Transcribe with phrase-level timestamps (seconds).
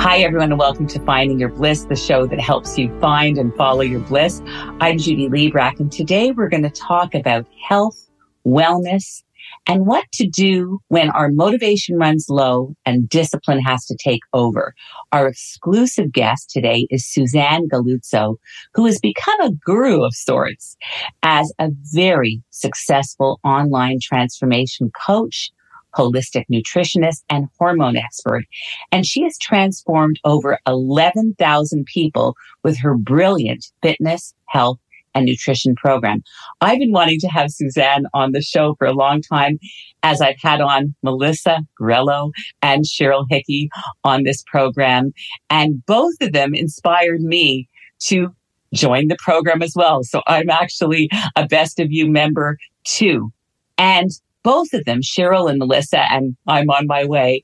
[0.00, 3.54] Hi, everyone, and welcome to Finding Your Bliss, the show that helps you find and
[3.54, 4.40] follow your bliss.
[4.80, 8.08] I'm Judy Librach, and today we're going to talk about health,
[8.46, 9.22] wellness,
[9.68, 14.74] and what to do when our motivation runs low and discipline has to take over.
[15.12, 18.36] Our exclusive guest today is Suzanne Galuzzo,
[18.72, 20.78] who has become a guru of sorts
[21.22, 25.52] as a very successful online transformation coach,
[25.96, 28.44] holistic nutritionist, and hormone expert.
[28.92, 34.78] And she has transformed over 11,000 people with her brilliant fitness, health,
[35.14, 36.22] and nutrition program.
[36.60, 39.58] I've been wanting to have Suzanne on the show for a long time,
[40.02, 42.30] as I've had on Melissa Grelo
[42.62, 43.70] and Cheryl Hickey
[44.04, 45.12] on this program.
[45.48, 47.68] And both of them inspired me
[48.00, 48.34] to
[48.72, 50.04] join the program as well.
[50.04, 53.32] So I'm actually a best of you member too.
[53.78, 54.10] And
[54.42, 57.42] both of them, Cheryl and Melissa, and I'm on my way,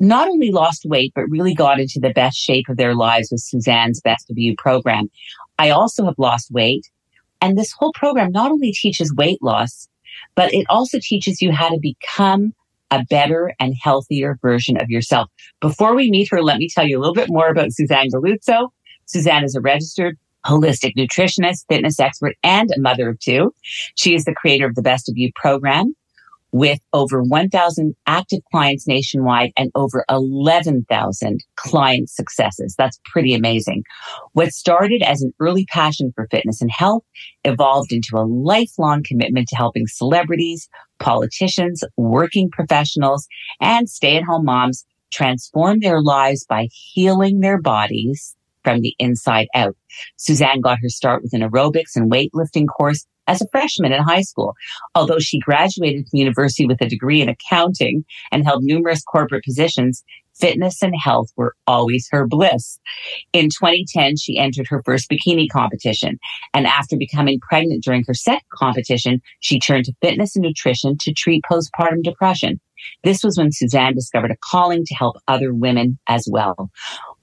[0.00, 3.40] not only lost weight, but really got into the best shape of their lives with
[3.40, 5.10] Suzanne's Best of You program.
[5.58, 6.90] I also have lost weight.
[7.40, 9.88] And this whole program not only teaches weight loss,
[10.34, 12.54] but it also teaches you how to become
[12.90, 15.28] a better and healthier version of yourself.
[15.60, 18.68] Before we meet her, let me tell you a little bit more about Suzanne Galuzzo.
[19.06, 23.54] Suzanne is a registered holistic nutritionist, fitness expert, and a mother of two.
[23.94, 25.94] She is the creator of the Best of You program
[26.54, 32.76] with over 1,000 active clients nationwide and over 11,000 client successes.
[32.78, 33.82] That's pretty amazing.
[34.34, 37.02] What started as an early passion for fitness and health
[37.42, 40.68] evolved into a lifelong commitment to helping celebrities,
[41.00, 43.26] politicians, working professionals,
[43.60, 49.48] and stay at home moms transform their lives by healing their bodies from the inside
[49.56, 49.76] out.
[50.18, 54.22] Suzanne got her start with an aerobics and weightlifting course as a freshman in high
[54.22, 54.54] school.
[54.94, 60.04] Although she graduated from university with a degree in accounting and held numerous corporate positions,
[60.34, 62.78] fitness and health were always her bliss.
[63.32, 66.18] In 2010, she entered her first bikini competition.
[66.52, 71.12] And after becoming pregnant during her second competition, she turned to fitness and nutrition to
[71.12, 72.60] treat postpartum depression.
[73.02, 76.70] This was when Suzanne discovered a calling to help other women as well.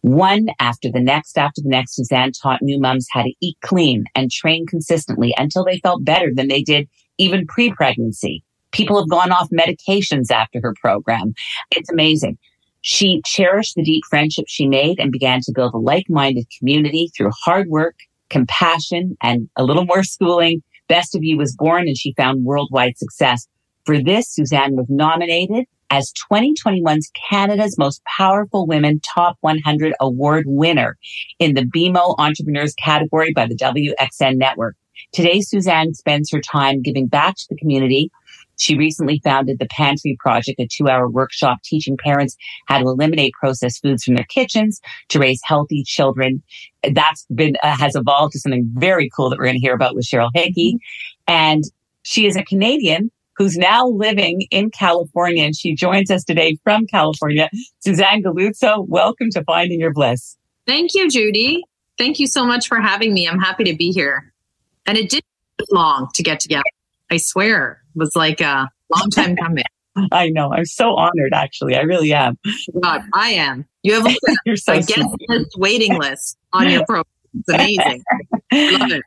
[0.01, 4.05] One after the next after the next, Suzanne taught new moms how to eat clean
[4.15, 8.43] and train consistently until they felt better than they did even pre-pregnancy.
[8.71, 11.33] People have gone off medications after her program.
[11.75, 12.37] It's amazing.
[12.81, 17.29] She cherished the deep friendship she made and began to build a like-minded community through
[17.43, 17.95] hard work,
[18.29, 20.63] compassion, and a little more schooling.
[20.87, 23.47] Best of You was born and she found worldwide success.
[23.85, 30.97] For this, Suzanne was nominated as 2021's Canada's Most Powerful Women Top 100 Award winner
[31.37, 34.77] in the BMO Entrepreneurs category by the WXN Network.
[35.11, 38.09] Today, Suzanne spends her time giving back to the community.
[38.57, 42.37] She recently founded the Pantry Project, a two hour workshop teaching parents
[42.67, 46.41] how to eliminate processed foods from their kitchens to raise healthy children.
[46.89, 49.95] That's been, uh, has evolved to something very cool that we're going to hear about
[49.95, 50.77] with Cheryl Hickey.
[51.27, 51.63] And
[52.03, 55.43] she is a Canadian who's now living in California.
[55.43, 57.49] And she joins us today from California.
[57.79, 60.37] Suzanne Galuzzo, welcome to Finding Your Bliss.
[60.67, 61.63] Thank you, Judy.
[61.97, 63.27] Thank you so much for having me.
[63.27, 64.31] I'm happy to be here.
[64.85, 65.23] And it did
[65.71, 66.61] long to get together.
[67.09, 69.63] I swear it was like a long time coming.
[70.11, 70.53] I know.
[70.53, 71.75] I'm so honored, actually.
[71.75, 72.37] I really am.
[72.79, 73.65] God, I am.
[73.81, 74.15] You have a,
[74.45, 77.05] You're so a guest list, waiting list on your program.
[77.39, 78.03] It's amazing.
[78.51, 79.01] Love it.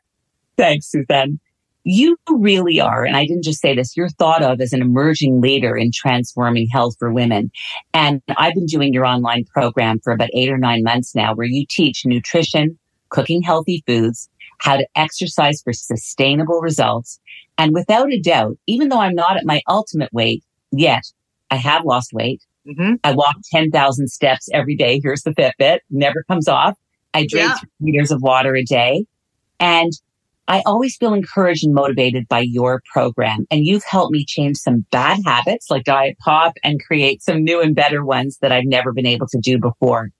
[0.57, 1.39] Thanks, Suzanne
[1.85, 5.39] you really are, and I didn't just say this, you're thought of as an emerging
[5.39, 7.51] leader in transforming health for women.
[7.93, 11.45] And I've been doing your online program for about eight or nine months now where
[11.45, 12.77] you teach nutrition,
[13.09, 14.27] cooking healthy foods,
[14.57, 17.19] how to exercise for sustainable results.
[17.59, 21.03] And without a doubt, even though I'm not at my ultimate weight yet,
[21.51, 22.41] I have lost weight.
[22.67, 22.95] Mm-hmm.
[23.03, 24.99] I walk 10,000 steps every day.
[25.03, 26.75] Here's the Fitbit, never comes off.
[27.13, 27.57] I drink yeah.
[27.57, 29.05] three liters of water a day.
[29.59, 29.93] And
[30.47, 33.45] I always feel encouraged and motivated by your program.
[33.49, 37.61] And you've helped me change some bad habits like diet pop and create some new
[37.61, 40.11] and better ones that I've never been able to do before.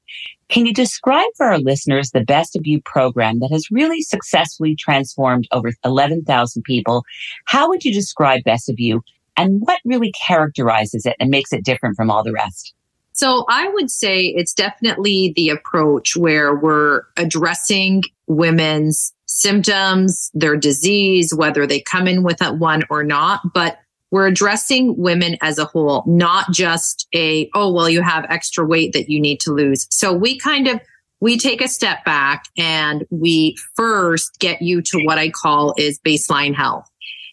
[0.49, 4.75] Can you describe for our listeners the Best of You program that has really successfully
[4.75, 7.03] transformed over 11,000 people?
[7.45, 9.01] How would you describe Best of You
[9.37, 12.73] and what really characterizes it and makes it different from all the rest?
[13.15, 21.33] So I would say it's definitely the approach where we're addressing women's symptoms, their disease,
[21.33, 23.79] whether they come in with one or not, but
[24.11, 28.91] we're addressing women as a whole, not just a, oh, well, you have extra weight
[28.91, 29.87] that you need to lose.
[29.89, 30.81] So we kind of,
[31.21, 35.99] we take a step back and we first get you to what I call is
[35.99, 36.89] baseline health.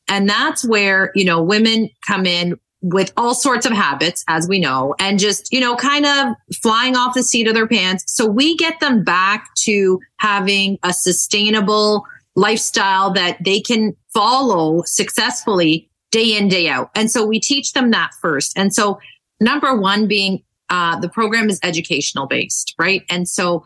[0.09, 4.59] And that's where, you know, women come in with all sorts of habits, as we
[4.59, 8.05] know, and just, you know, kind of flying off the seat of their pants.
[8.09, 15.89] So we get them back to having a sustainable lifestyle that they can follow successfully
[16.11, 16.91] day in, day out.
[16.95, 18.53] And so we teach them that first.
[18.57, 18.99] And so
[19.41, 23.03] number one being, uh, the program is educational based, right?
[23.09, 23.65] And so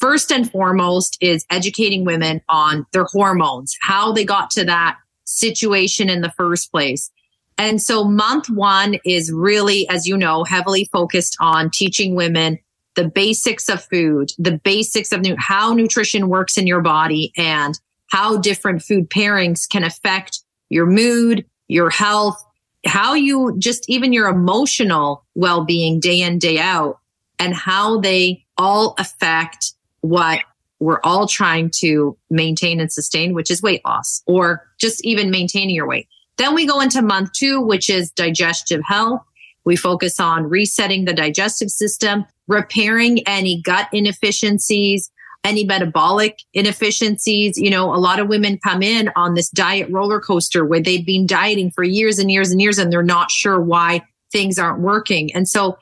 [0.00, 6.08] first and foremost is educating women on their hormones, how they got to that situation
[6.10, 7.10] in the first place
[7.58, 12.58] and so month one is really, as you know, heavily focused on teaching women
[12.94, 17.78] the basics of food, the basics of nu- how nutrition works in your body and
[18.10, 22.44] how different food pairings can affect your mood, your health,
[22.86, 26.98] how you just even your emotional well-being day in, day out
[27.38, 30.40] and how they all affect what
[30.80, 35.74] we're all trying to maintain and sustain, which is weight loss or just even maintaining
[35.74, 36.08] your weight.
[36.38, 39.20] Then we go into month two, which is digestive health.
[39.64, 45.10] We focus on resetting the digestive system, repairing any gut inefficiencies,
[45.44, 47.58] any metabolic inefficiencies.
[47.58, 51.04] You know, a lot of women come in on this diet roller coaster where they've
[51.04, 54.02] been dieting for years and years and years and they're not sure why
[54.32, 55.34] things aren't working.
[55.34, 55.76] And so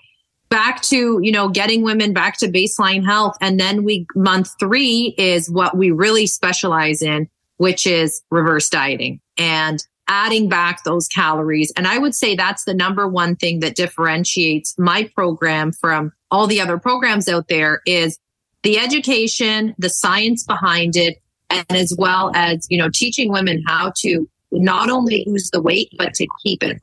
[0.49, 3.37] back to, you know, getting women back to baseline health.
[3.41, 9.21] And then we, month three is what we really specialize in, which is reverse dieting.
[9.37, 11.73] And adding back those calories.
[11.77, 16.47] And I would say that's the number one thing that differentiates my program from all
[16.47, 18.19] the other programs out there is
[18.63, 21.19] the education, the science behind it,
[21.51, 25.89] and as well as, you know, teaching women how to not only lose the weight,
[25.97, 26.81] but to keep it.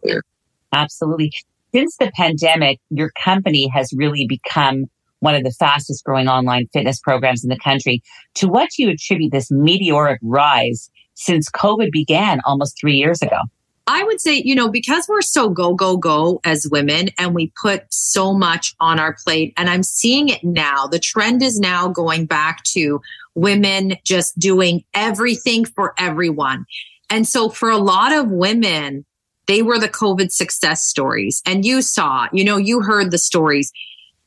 [0.71, 1.31] Absolutely.
[1.73, 4.85] Since the pandemic, your company has really become
[5.19, 8.03] one of the fastest growing online fitness programs in the country.
[8.35, 13.38] To what do you attribute this meteoric rise since COVID began almost three years ago?
[13.86, 17.51] I would say, you know, because we're so go, go, go as women and we
[17.62, 20.88] put so much on our plate, and I'm seeing it now.
[20.88, 23.01] The trend is now going back to
[23.36, 26.65] women just doing everything for everyone.
[27.10, 29.06] And so for a lot of women,
[29.48, 31.42] they were the COVID success stories.
[31.45, 33.71] And you saw, you know, you heard the stories.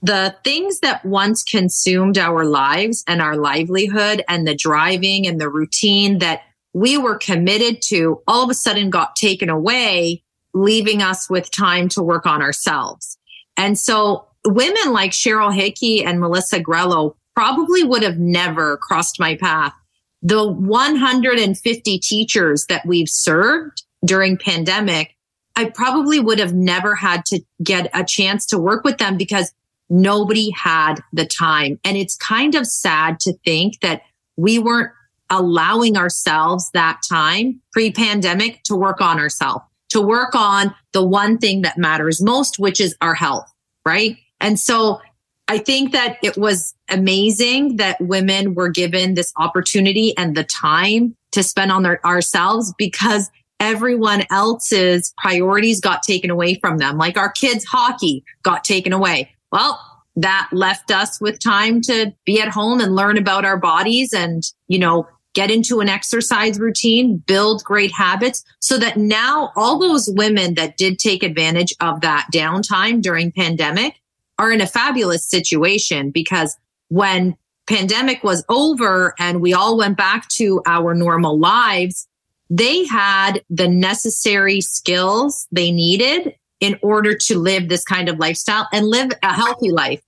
[0.02, 5.48] The things that once consumed our lives and our livelihood and the driving and the
[5.48, 6.42] routine that
[6.76, 11.88] we were committed to all of a sudden got taken away, leaving us with time
[11.88, 13.16] to work on ourselves.
[13.56, 19.36] And so women like Cheryl Hickey and Melissa Grelo probably would have never crossed my
[19.36, 19.72] path.
[20.20, 25.16] The 150 teachers that we've served during pandemic,
[25.56, 29.50] I probably would have never had to get a chance to work with them because
[29.88, 31.80] nobody had the time.
[31.84, 34.02] And it's kind of sad to think that
[34.36, 34.92] we weren't
[35.30, 41.38] allowing ourselves that time pre pandemic to work on ourselves, to work on the one
[41.38, 43.50] thing that matters most, which is our health.
[43.84, 44.16] Right.
[44.40, 45.00] And so
[45.48, 51.14] I think that it was amazing that women were given this opportunity and the time
[51.32, 56.98] to spend on their ourselves because everyone else's priorities got taken away from them.
[56.98, 59.30] Like our kids hockey got taken away.
[59.52, 59.80] Well,
[60.16, 64.42] that left us with time to be at home and learn about our bodies and,
[64.66, 70.08] you know, get into an exercise routine, build great habits so that now all those
[70.16, 74.00] women that did take advantage of that downtime during pandemic
[74.38, 76.56] are in a fabulous situation because
[76.88, 82.08] when pandemic was over and we all went back to our normal lives,
[82.48, 88.66] they had the necessary skills they needed in order to live this kind of lifestyle
[88.72, 90.00] and live a healthy life.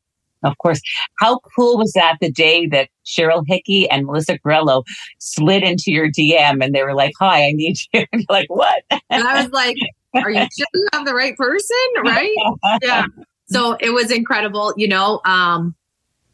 [0.42, 0.80] Of course.
[1.18, 4.85] How cool was that the day that Cheryl Hickey and Melissa Grelo
[5.18, 8.04] slid into your DM and they were like, Hi, I need you.
[8.12, 8.83] And you're like, What?
[8.90, 9.76] And I was like,
[10.14, 11.76] Are you sure you have the right person?
[12.04, 12.35] Right?
[12.83, 13.04] yeah.
[13.50, 14.75] So it was incredible.
[14.76, 15.75] You know, um,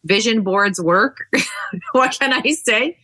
[0.04, 1.26] vision boards work.
[1.92, 2.96] what can I say?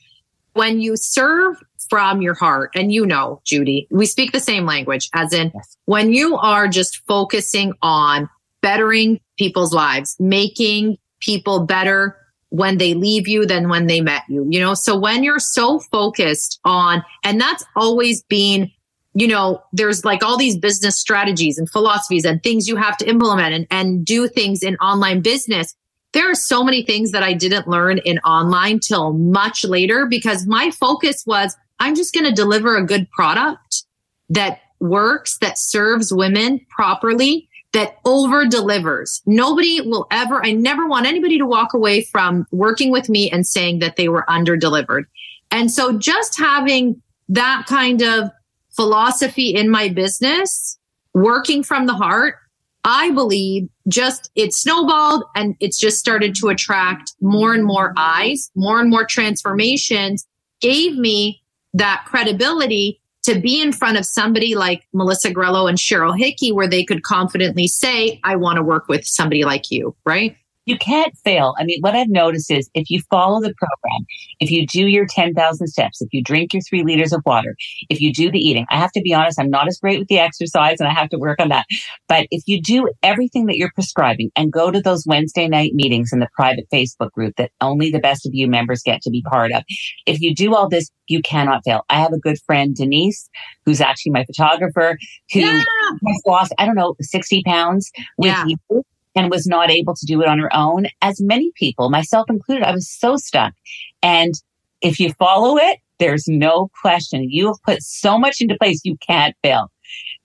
[0.55, 1.57] When you serve
[1.89, 5.77] from your heart, and you know, Judy, we speak the same language, as in yes.
[5.87, 8.29] when you are just focusing on
[8.63, 12.17] bettering people's lives, making people better
[12.51, 14.75] when they leave you than when they met you, you know?
[14.75, 18.71] So when you're so focused on, and that's always been
[19.15, 23.09] you know, there's like all these business strategies and philosophies and things you have to
[23.09, 25.75] implement and, and do things in online business.
[26.13, 30.47] There are so many things that I didn't learn in online till much later because
[30.47, 33.85] my focus was I'm just going to deliver a good product
[34.29, 39.23] that works, that serves women properly, that over delivers.
[39.27, 43.47] Nobody will ever, I never want anybody to walk away from working with me and
[43.47, 45.07] saying that they were under delivered.
[45.51, 48.31] And so just having that kind of
[48.71, 50.79] philosophy in my business,
[51.15, 52.37] working from the heart,
[52.85, 58.51] I believe just it snowballed and it's just started to attract more and more eyes,
[58.55, 60.27] more and more transformations,
[60.61, 61.43] gave me
[61.75, 63.01] that credibility
[63.33, 67.03] to be in front of somebody like Melissa Grelo and Cheryl Hickey, where they could
[67.03, 70.37] confidently say, I want to work with somebody like you, right?
[70.67, 71.55] You can't fail.
[71.59, 74.07] I mean, what I've noticed is if you follow the program,
[74.41, 77.57] if you do your 10,000 steps, if you drink your three liters of water,
[77.89, 80.09] if you do the eating, I have to be honest, I'm not as great with
[80.09, 81.67] the exercise and I have to work on that.
[82.09, 86.13] But if you do everything that you're prescribing and go to those Wednesday night meetings
[86.13, 89.23] in the private Facebook group that only the best of you members get to be
[89.23, 89.63] part of,
[90.07, 91.83] if you do all this, you cannot fail.
[91.89, 93.29] I have a good friend, Denise,
[93.65, 94.97] who's actually my photographer,
[95.33, 95.63] who yeah.
[96.07, 98.45] has lost, I don't know, 60 pounds with yeah.
[98.47, 100.87] you and was not able to do it on her own.
[101.03, 103.55] As many people, myself included, I was so stuck.
[104.03, 104.35] And
[104.81, 107.29] if you follow it, there's no question.
[107.29, 109.71] You have put so much into place, you can't fail.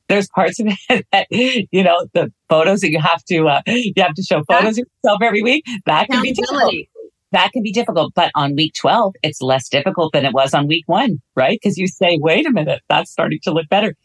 [0.07, 3.93] There's parts of it that, you know, the photos that you have to, uh, you
[3.97, 5.65] have to show photos of yourself every week.
[5.85, 6.73] That can be difficult.
[7.31, 8.13] That can be difficult.
[8.15, 11.59] But on week 12, it's less difficult than it was on week one, right?
[11.61, 13.95] Because you say, wait a minute, that's starting to look better.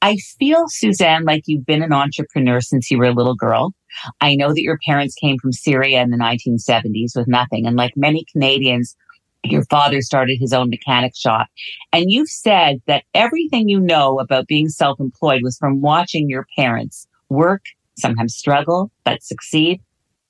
[0.00, 3.72] I feel, Suzanne, like you've been an entrepreneur since you were a little girl.
[4.20, 7.66] I know that your parents came from Syria in the 1970s with nothing.
[7.66, 8.96] And like many Canadians,
[9.44, 11.48] your father started his own mechanic shop.
[11.92, 16.46] And you've said that everything you know about being self employed was from watching your
[16.56, 17.62] parents work,
[17.96, 19.80] sometimes struggle, but succeed.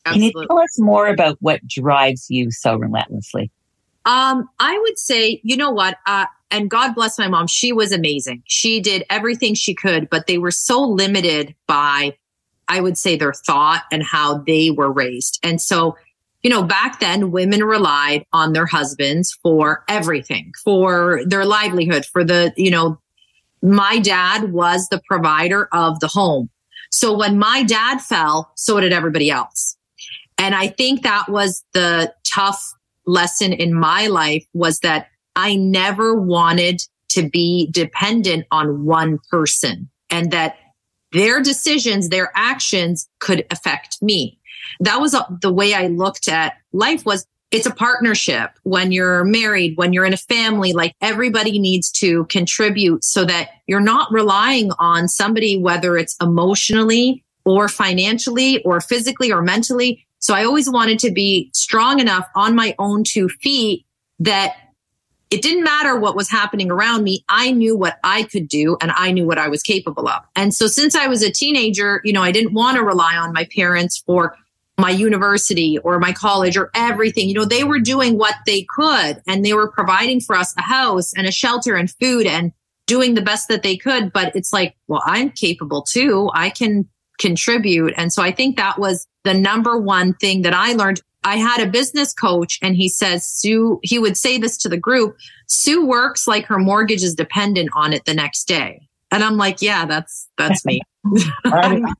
[0.04, 0.32] Absolutely.
[0.32, 3.50] Can you tell us more about what drives you so relentlessly?
[4.04, 5.98] Um, I would say, you know what?
[6.06, 7.46] Uh, and God bless my mom.
[7.46, 8.42] She was amazing.
[8.46, 12.16] She did everything she could, but they were so limited by
[12.68, 15.38] I would say their thought and how they were raised.
[15.42, 15.96] And so,
[16.42, 22.24] you know, back then women relied on their husbands for everything, for their livelihood, for
[22.24, 22.98] the, you know,
[23.62, 26.48] my dad was the provider of the home.
[26.90, 29.76] So when my dad fell, so did everybody else.
[30.38, 32.72] And I think that was the tough
[33.06, 39.88] lesson in my life was that I never wanted to be dependent on one person
[40.10, 40.56] and that
[41.12, 44.38] their decisions, their actions could affect me.
[44.80, 49.24] That was uh, the way I looked at life was it's a partnership when you're
[49.24, 54.12] married, when you're in a family, like everybody needs to contribute so that you're not
[54.12, 60.06] relying on somebody, whether it's emotionally or financially or physically or mentally.
[60.18, 63.86] So I always wanted to be strong enough on my own two feet
[64.18, 64.56] that
[65.30, 67.24] it didn't matter what was happening around me.
[67.28, 70.22] I knew what I could do and I knew what I was capable of.
[70.34, 73.32] And so since I was a teenager, you know, I didn't want to rely on
[73.32, 74.36] my parents for
[74.78, 77.28] my university or my college or everything.
[77.28, 80.62] You know, they were doing what they could and they were providing for us a
[80.62, 82.52] house and a shelter and food and
[82.86, 84.12] doing the best that they could.
[84.12, 86.30] But it's like, well, I'm capable too.
[86.32, 87.92] I can contribute.
[87.96, 91.60] And so I think that was the number one thing that I learned I had
[91.60, 95.84] a business coach and he says, Sue, he would say this to the group Sue
[95.84, 98.88] works like her mortgage is dependent on it the next day.
[99.10, 100.82] And I'm like, yeah, that's, that's me.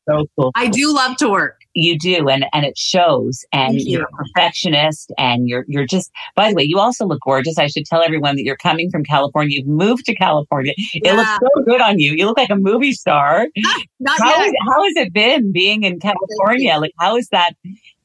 [0.09, 0.53] so cool.
[0.55, 1.61] I do love to work.
[1.75, 3.45] You do, and and it shows.
[3.53, 6.11] And Thank you're a perfectionist, and you're you're just.
[6.35, 7.59] By the way, you also look gorgeous.
[7.59, 9.59] I should tell everyone that you're coming from California.
[9.59, 10.73] You've moved to California.
[10.93, 11.13] Yeah.
[11.13, 12.13] It looks so good on you.
[12.15, 13.47] You look like a movie star.
[14.01, 14.49] Not how, yet.
[14.49, 16.77] Is, how has it been being in California?
[16.79, 17.53] Like, how is that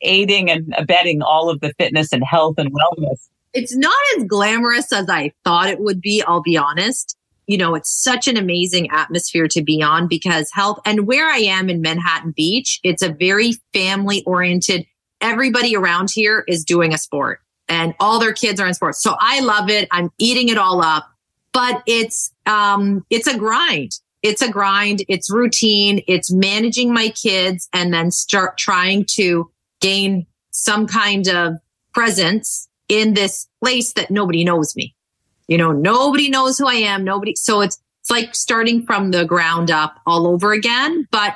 [0.03, 3.27] aiding and abetting all of the fitness and health and wellness?
[3.53, 6.23] It's not as glamorous as I thought it would be.
[6.25, 7.15] I'll be honest
[7.47, 11.37] you know, it's such an amazing atmosphere to be on because health and where I
[11.39, 14.85] am in Manhattan Beach, it's a very family oriented.
[15.19, 19.01] Everybody around here is doing a sport and all their kids are in sports.
[19.01, 19.87] So I love it.
[19.91, 21.05] I'm eating it all up,
[21.51, 23.91] but it's, um, it's a grind.
[24.21, 25.03] It's a grind.
[25.09, 26.01] It's routine.
[26.07, 29.51] It's managing my kids and then start trying to
[29.83, 31.55] gain some kind of
[31.93, 34.95] presence in this place that nobody knows me.
[35.47, 37.03] You know, nobody knows who I am.
[37.03, 37.35] Nobody.
[37.35, 41.35] So it's, it's like starting from the ground up all over again, but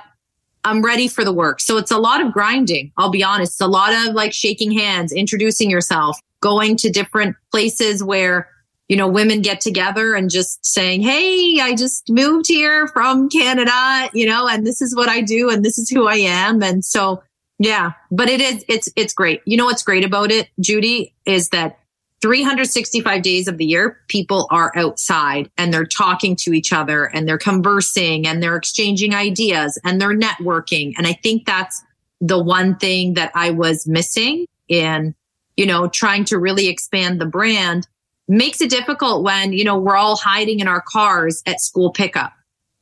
[0.64, 1.60] I'm ready for the work.
[1.60, 2.92] So it's a lot of grinding.
[2.98, 3.54] I'll be honest.
[3.54, 8.50] It's a lot of like shaking hands, introducing yourself, going to different places where
[8.88, 14.10] you know, women get together and just saying, Hey, I just moved here from Canada,
[14.14, 16.64] you know, and this is what I do and this is who I am.
[16.64, 17.22] And so,
[17.60, 19.42] yeah, but it is, it's, it's great.
[19.46, 21.80] You know, what's great about it, Judy, is that
[22.22, 27.28] 365 days of the year, people are outside and they're talking to each other and
[27.28, 30.94] they're conversing and they're exchanging ideas and they're networking.
[30.98, 31.84] And I think that's
[32.20, 35.14] the one thing that I was missing in,
[35.56, 37.88] you know, trying to really expand the brand
[38.28, 42.34] makes it difficult when, you know, we're all hiding in our cars at school pickup.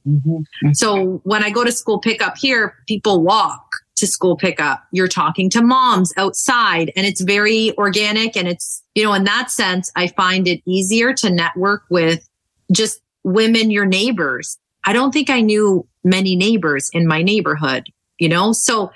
[0.07, 0.71] Mm-hmm.
[0.73, 3.64] So when I go to school pickup here, people walk
[3.95, 4.83] to school pickup.
[4.91, 8.35] You're talking to moms outside and it's very organic.
[8.35, 12.27] And it's, you know, in that sense, I find it easier to network with
[12.71, 14.57] just women, your neighbors.
[14.83, 18.51] I don't think I knew many neighbors in my neighborhood, you know?
[18.51, 18.91] So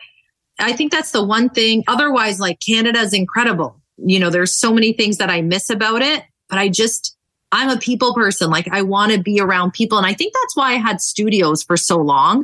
[0.60, 1.84] I think that's the one thing.
[1.88, 3.80] Otherwise, like Canada is incredible.
[3.98, 7.16] You know, there's so many things that I miss about it but I just,
[7.52, 8.50] I'm a people person.
[8.50, 9.98] Like I want to be around people.
[9.98, 12.44] And I think that's why I had studios for so long.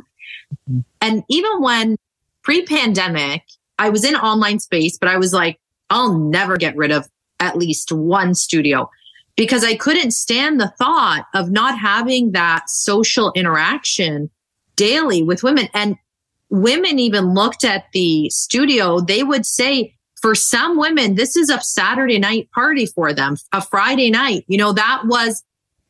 [0.70, 0.80] Mm-hmm.
[1.00, 1.96] And even when
[2.46, 3.42] pre pandemic,
[3.76, 5.58] I was in online space, but I was like,
[5.90, 7.08] I'll never get rid of
[7.40, 8.88] at least one studio
[9.36, 14.30] because I couldn't stand the thought of not having that social interaction
[14.76, 15.68] daily with women.
[15.74, 15.96] And
[16.48, 21.60] women even looked at the studio, they would say, for some women, this is a
[21.60, 24.44] Saturday night party for them, a Friday night.
[24.46, 25.42] You know, that was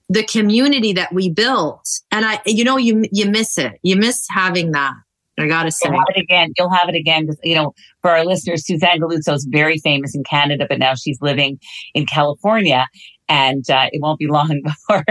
[0.09, 1.87] the community that we built.
[2.11, 3.79] And I, you know, you, you miss it.
[3.83, 4.95] You miss having that.
[5.39, 5.89] I gotta say.
[5.89, 6.53] You'll have it again.
[6.57, 7.29] You'll have it again.
[7.43, 11.19] You know, for our listeners, Suzanne Galuzzo is very famous in Canada, but now she's
[11.21, 11.59] living
[11.95, 12.87] in California.
[13.29, 15.05] And uh, it won't be long before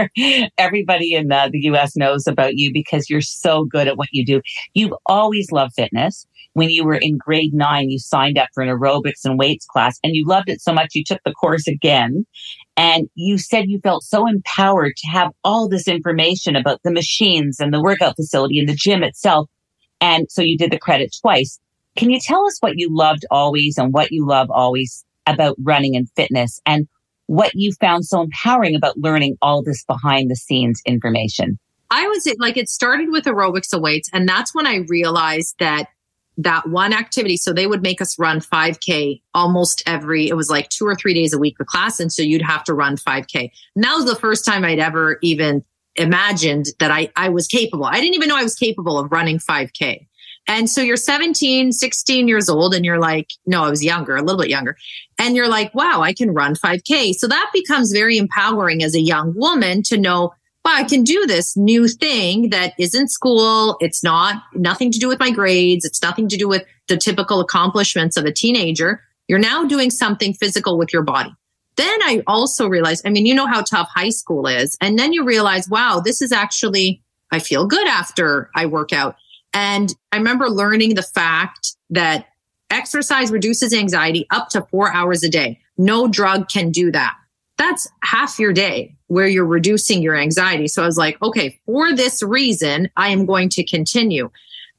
[0.56, 4.24] everybody in uh, the US knows about you because you're so good at what you
[4.24, 4.40] do.
[4.74, 8.70] You've always loved fitness when you were in grade nine, you signed up for an
[8.70, 12.24] aerobics and weights class and you loved it so much you took the course again.
[12.78, 17.60] And you said you felt so empowered to have all this information about the machines
[17.60, 19.50] and the workout facility and the gym itself.
[20.00, 21.58] And so you did the credit twice.
[21.96, 25.96] Can you tell us what you loved always and what you love always about running
[25.96, 26.86] and fitness and
[27.26, 31.58] what you found so empowering about learning all this behind the scenes information?
[31.90, 34.10] I was like, it started with aerobics and weights.
[34.12, 35.88] And that's when I realized that
[36.38, 37.36] that one activity.
[37.36, 41.14] So they would make us run 5K almost every, it was like two or three
[41.14, 41.98] days a week for class.
[41.98, 43.50] And so you'd have to run 5K.
[43.74, 45.64] And that was the first time I'd ever even
[45.98, 47.84] imagined that I, I was capable.
[47.84, 50.06] I didn't even know I was capable of running 5K.
[50.48, 54.22] And so you're 17, 16 years old and you're like, no, I was younger, a
[54.22, 54.76] little bit younger.
[55.18, 57.14] And you're like, wow, I can run 5K.
[57.14, 60.32] So that becomes very empowering as a young woman to know
[60.64, 63.76] well, I can do this new thing that isn't school.
[63.78, 65.84] It's not nothing to do with my grades.
[65.84, 69.00] It's nothing to do with the typical accomplishments of a teenager.
[69.28, 71.32] You're now doing something physical with your body.
[71.76, 74.76] Then I also realized, I mean, you know how tough high school is.
[74.80, 79.16] And then you realize, wow, this is actually, I feel good after I work out.
[79.52, 82.28] And I remember learning the fact that
[82.70, 85.60] exercise reduces anxiety up to four hours a day.
[85.78, 87.16] No drug can do that
[87.56, 90.68] that's half your day where you're reducing your anxiety.
[90.68, 94.30] So I was like, okay, for this reason, I am going to continue.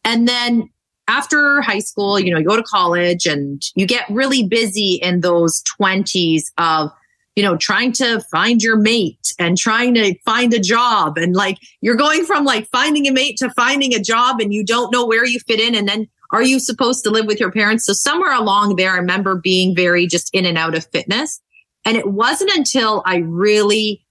[0.04, 0.70] And then
[1.08, 5.22] after high school, you know, you go to college and you get really busy in
[5.22, 6.92] those 20s of,
[7.36, 11.18] you know, trying to find your mate and trying to find a job.
[11.18, 14.66] And like, you're going from like finding a mate to finding a job and you
[14.66, 15.76] don't know where you fit in.
[15.76, 17.86] And then are you supposed to live with your parents?
[17.86, 21.40] So somewhere along there, I remember being very just in and out of fitness.
[21.86, 24.06] And it wasn't until I really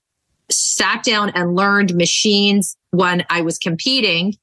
[0.51, 4.35] sat down and learned machines when I was competing.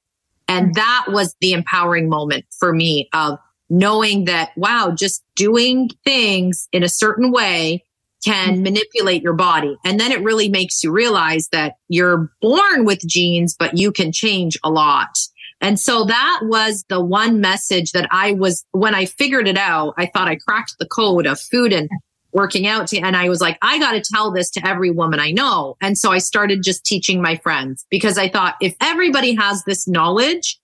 [0.54, 3.40] And that was the empowering moment for me of
[3.70, 7.84] knowing that, wow, just doing things in a certain way
[8.24, 8.64] can mm-hmm.
[8.64, 9.76] manipulate your body.
[9.84, 14.12] And then it really makes you realize that you're born with genes, but you can
[14.12, 15.18] change a lot.
[15.60, 19.94] And so that was the one message that I was, when I figured it out,
[19.98, 21.90] I thought I cracked the code of food and
[22.34, 25.20] working out to, and I was like, I got to tell this to every woman
[25.20, 25.78] I know.
[25.82, 29.88] And so I started just teaching my friends because I thought if everybody has this
[29.88, 30.60] knowledge,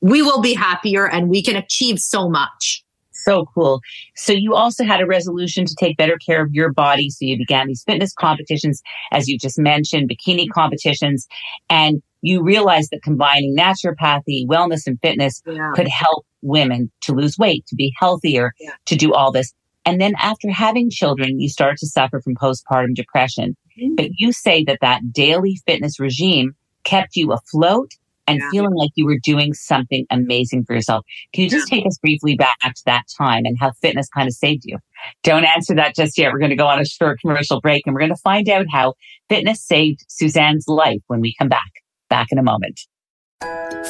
[0.00, 2.84] we will be happier and we can achieve so much.
[3.10, 3.80] So cool.
[4.14, 7.10] So you also had a resolution to take better care of your body.
[7.10, 11.26] So you began these fitness competitions, as you just mentioned, bikini competitions,
[11.68, 15.72] and you realized that combining naturopathy, wellness, and fitness yeah.
[15.74, 18.70] could help women to lose weight, to be healthier, yeah.
[18.86, 19.52] to do all this.
[19.88, 23.56] And then after having children, you start to suffer from postpartum depression.
[23.80, 23.94] Mm-hmm.
[23.94, 27.92] But you say that that daily fitness regime kept you afloat
[28.26, 28.50] and yeah.
[28.50, 31.06] feeling like you were doing something amazing for yourself.
[31.32, 34.34] Can you just take us briefly back to that time and how fitness kind of
[34.34, 34.76] saved you?
[35.22, 36.34] Don't answer that just yet.
[36.34, 38.66] We're going to go on a short commercial break and we're going to find out
[38.70, 38.92] how
[39.30, 41.70] fitness saved Suzanne's life when we come back.
[42.10, 42.78] Back in a moment.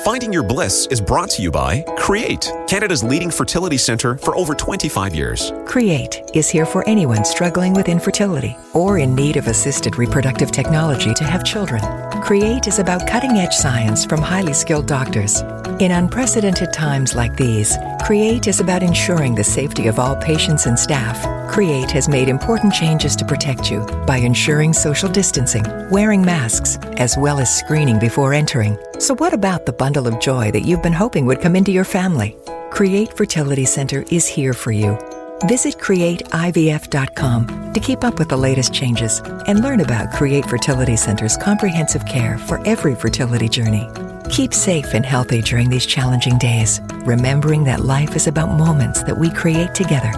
[0.05, 4.55] Finding Your Bliss is brought to you by Create, Canada's leading fertility center for over
[4.55, 5.53] 25 years.
[5.67, 11.13] Create is here for anyone struggling with infertility or in need of assisted reproductive technology
[11.15, 11.83] to have children.
[12.23, 15.41] Create is about cutting edge science from highly skilled doctors.
[15.81, 20.79] In unprecedented times like these, Create is about ensuring the safety of all patients and
[20.79, 21.38] staff.
[21.49, 27.17] Create has made important changes to protect you by ensuring social distancing, wearing masks, as
[27.17, 28.79] well as screening before entering.
[28.99, 31.85] So, what about the bundle of joy that you've been hoping would come into your
[31.85, 32.37] family?
[32.71, 34.99] Create Fertility Center is here for you.
[35.47, 41.37] Visit createivf.com to keep up with the latest changes and learn about Create Fertility Center's
[41.37, 43.89] comprehensive care for every fertility journey.
[44.31, 49.17] Keep safe and healthy during these challenging days, remembering that life is about moments that
[49.17, 50.13] we create together.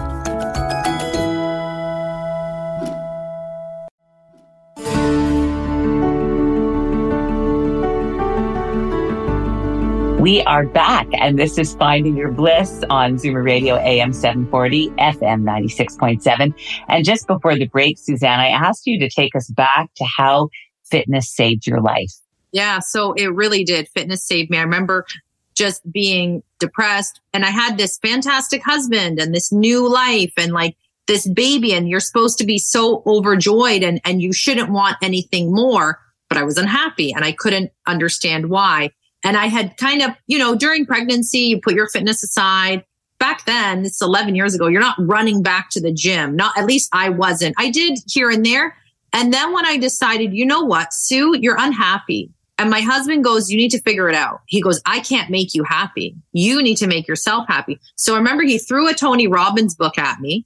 [10.31, 15.43] We are back, and this is Finding Your Bliss on Zoomer Radio AM 740, FM
[15.43, 16.53] 96.7.
[16.87, 20.47] And just before the break, Suzanne, I asked you to take us back to how
[20.85, 22.13] fitness saved your life.
[22.53, 23.89] Yeah, so it really did.
[23.89, 24.57] Fitness saved me.
[24.57, 25.05] I remember
[25.53, 30.77] just being depressed, and I had this fantastic husband and this new life, and like
[31.07, 35.53] this baby, and you're supposed to be so overjoyed and, and you shouldn't want anything
[35.53, 35.99] more.
[36.29, 38.91] But I was unhappy and I couldn't understand why.
[39.23, 42.83] And I had kind of, you know, during pregnancy, you put your fitness aside.
[43.19, 46.35] Back then, it's 11 years ago, you're not running back to the gym.
[46.35, 47.55] Not, at least I wasn't.
[47.57, 48.75] I did here and there.
[49.13, 52.31] And then when I decided, you know what, Sue, you're unhappy.
[52.57, 54.41] And my husband goes, you need to figure it out.
[54.47, 56.15] He goes, I can't make you happy.
[56.31, 57.79] You need to make yourself happy.
[57.95, 60.45] So I remember he threw a Tony Robbins book at me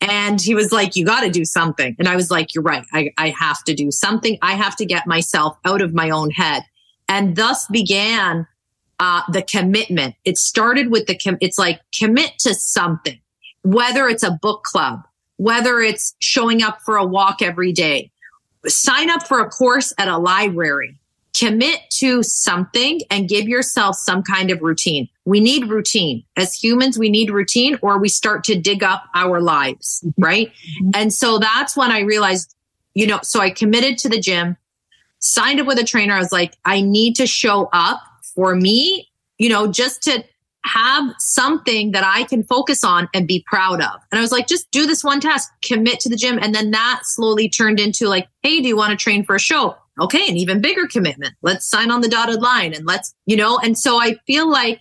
[0.00, 1.96] and he was like, you got to do something.
[1.98, 2.84] And I was like, you're right.
[2.92, 4.38] I, I have to do something.
[4.42, 6.62] I have to get myself out of my own head
[7.08, 8.46] and thus began
[8.98, 10.14] uh, the commitment.
[10.24, 13.20] It started with the com- it's like commit to something,
[13.62, 15.00] whether it's a book club,
[15.36, 18.10] whether it's showing up for a walk every day,
[18.66, 20.98] sign up for a course at a library.
[21.38, 25.06] Commit to something and give yourself some kind of routine.
[25.26, 26.24] We need routine.
[26.34, 30.22] As humans, we need routine or we start to dig up our lives, mm-hmm.
[30.22, 30.48] right?
[30.48, 30.90] Mm-hmm.
[30.94, 32.56] And so that's when I realized,
[32.94, 34.56] you know, so I committed to the gym
[35.26, 36.14] signed up with a trainer.
[36.14, 38.00] I was like, I need to show up
[38.34, 39.08] for me,
[39.38, 40.24] you know, just to
[40.64, 44.00] have something that I can focus on and be proud of.
[44.10, 46.38] And I was like, just do this one task, commit to the gym.
[46.40, 49.40] And then that slowly turned into like, hey, do you want to train for a
[49.40, 49.76] show?
[50.00, 51.34] Okay, an even bigger commitment.
[51.40, 54.80] Let's sign on the dotted line and let's, you know, and so I feel like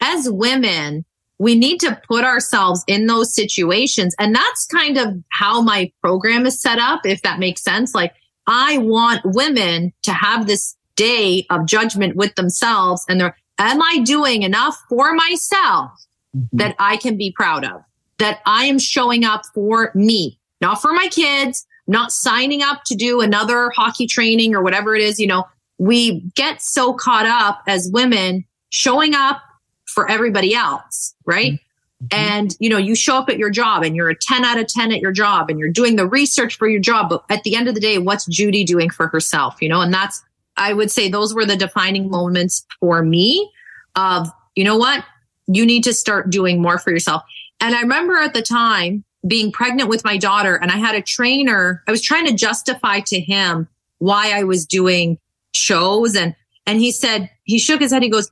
[0.00, 1.04] as women,
[1.38, 4.14] we need to put ourselves in those situations.
[4.20, 7.94] And that's kind of how my program is set up, if that makes sense.
[7.94, 8.14] Like
[8.46, 14.00] I want women to have this day of judgment with themselves and they're, am I
[14.04, 15.90] doing enough for myself
[16.36, 16.56] mm-hmm.
[16.56, 17.82] that I can be proud of?
[18.18, 22.94] That I am showing up for me, not for my kids, not signing up to
[22.94, 25.18] do another hockey training or whatever it is.
[25.18, 25.44] You know,
[25.78, 29.42] we get so caught up as women showing up
[29.86, 31.54] for everybody else, right?
[31.54, 31.71] Mm-hmm.
[32.02, 32.18] Mm-hmm.
[32.18, 34.66] And, you know, you show up at your job and you're a 10 out of
[34.66, 37.10] 10 at your job and you're doing the research for your job.
[37.10, 39.56] But at the end of the day, what's Judy doing for herself?
[39.60, 40.22] You know, and that's,
[40.56, 43.50] I would say those were the defining moments for me
[43.94, 45.04] of, you know what?
[45.46, 47.22] You need to start doing more for yourself.
[47.60, 51.02] And I remember at the time being pregnant with my daughter and I had a
[51.02, 51.82] trainer.
[51.86, 55.18] I was trying to justify to him why I was doing
[55.54, 56.34] shows and,
[56.66, 58.02] and he said, he shook his head.
[58.02, 58.30] He goes,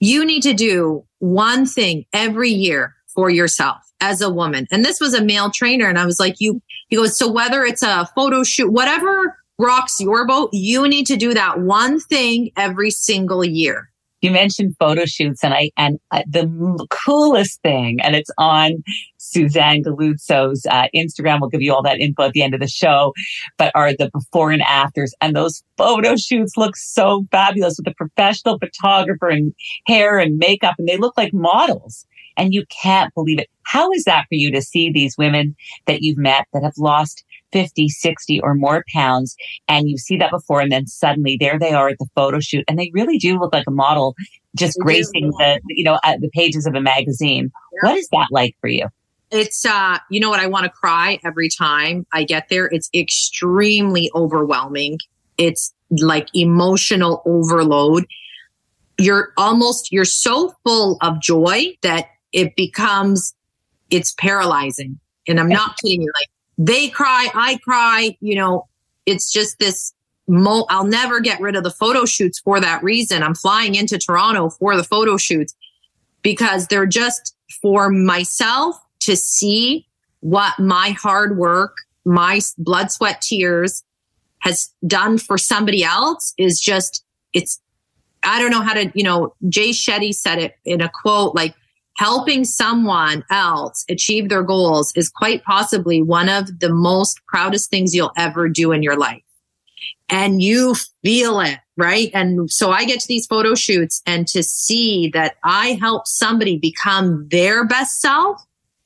[0.00, 4.68] you need to do one thing every year for yourself as a woman.
[4.70, 5.88] And this was a male trainer.
[5.88, 9.98] And I was like, you, he goes, so whether it's a photo shoot, whatever rocks
[9.98, 13.90] your boat, you need to do that one thing every single year.
[14.20, 18.84] You mentioned photo shoots and I, and uh, the coolest thing, and it's on
[19.16, 21.40] Suzanne Galuzzo's uh, Instagram.
[21.40, 23.12] We'll give you all that info at the end of the show,
[23.56, 25.12] but are the before and afters.
[25.20, 29.52] And those photo shoots look so fabulous with the professional photographer and
[29.86, 32.04] hair and makeup, and they look like models
[32.38, 33.48] and you can't believe it.
[33.64, 35.54] How is that for you to see these women
[35.86, 39.36] that you've met that have lost 50, 60 or more pounds
[39.68, 42.64] and you see that before and then suddenly there they are at the photo shoot
[42.68, 44.14] and they really do look like a model
[44.56, 47.50] just gracing the, you know, uh, the pages of a magazine.
[47.72, 47.90] Yeah.
[47.90, 48.86] What is that like for you?
[49.30, 50.40] It's, uh, you know what?
[50.40, 52.66] I want to cry every time I get there.
[52.66, 54.98] It's extremely overwhelming.
[55.36, 58.06] It's like emotional overload
[58.98, 63.34] you're almost, you're so full of joy that it becomes,
[63.90, 64.98] it's paralyzing.
[65.26, 66.12] And I'm not kidding you.
[66.20, 68.66] Like they cry, I cry, you know,
[69.06, 69.92] it's just this
[70.26, 73.22] mo- I'll never get rid of the photo shoots for that reason.
[73.22, 75.54] I'm flying into Toronto for the photo shoots
[76.22, 79.86] because they're just for myself to see
[80.20, 83.84] what my hard work, my blood, sweat, tears
[84.40, 87.60] has done for somebody else is just, it's,
[88.22, 91.54] I don't know how to, you know, Jay Shetty said it in a quote like,
[91.98, 97.92] helping someone else achieve their goals is quite possibly one of the most proudest things
[97.94, 99.22] you'll ever do in your life.
[100.08, 102.10] And you feel it, right?
[102.14, 106.56] And so I get to these photo shoots and to see that I help somebody
[106.56, 108.40] become their best self,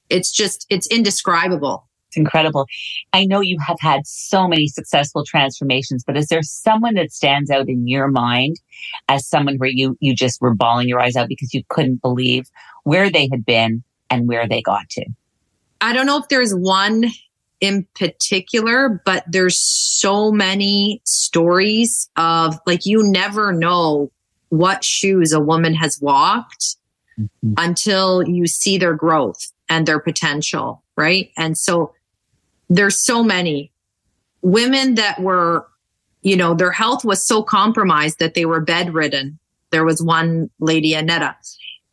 [0.09, 1.87] it's just, it's indescribable.
[2.09, 2.67] It's incredible.
[3.13, 7.51] I know you have had so many successful transformations, but is there someone that stands
[7.51, 8.57] out in your mind
[9.09, 12.51] as someone where you, you just were bawling your eyes out because you couldn't believe
[12.85, 15.05] where they had been and where they got to?
[15.81, 17.07] I don't know if there's one
[17.61, 24.11] in particular, but there's so many stories of like, you never know
[24.49, 26.77] what shoes a woman has walked
[27.19, 27.55] mm-hmm.
[27.57, 30.83] until you see their growth and their potential.
[30.97, 31.31] Right.
[31.37, 31.95] And so
[32.69, 33.73] there's so many
[34.43, 35.67] women that were,
[36.23, 39.39] you know, their health was so compromised that they were bedridden.
[39.71, 41.37] There was one lady, Annetta,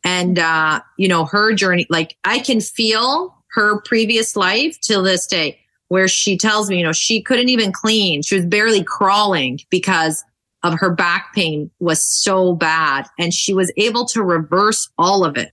[0.04, 5.26] and, uh, you know, her journey, like I can feel her previous life till this
[5.26, 8.22] day where she tells me, you know, she couldn't even clean.
[8.22, 10.24] She was barely crawling because
[10.62, 13.08] of her back pain was so bad.
[13.18, 15.52] And she was able to reverse all of it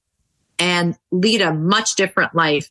[0.60, 2.70] and lead a much different life.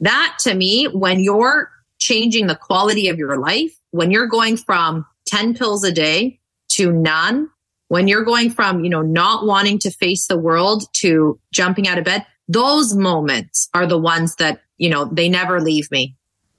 [0.00, 5.06] That to me, when you're changing the quality of your life, when you're going from
[5.26, 6.40] 10 pills a day
[6.70, 7.50] to none,
[7.88, 11.98] when you're going from, you know, not wanting to face the world to jumping out
[11.98, 16.14] of bed, those moments are the ones that, you know, they never leave me.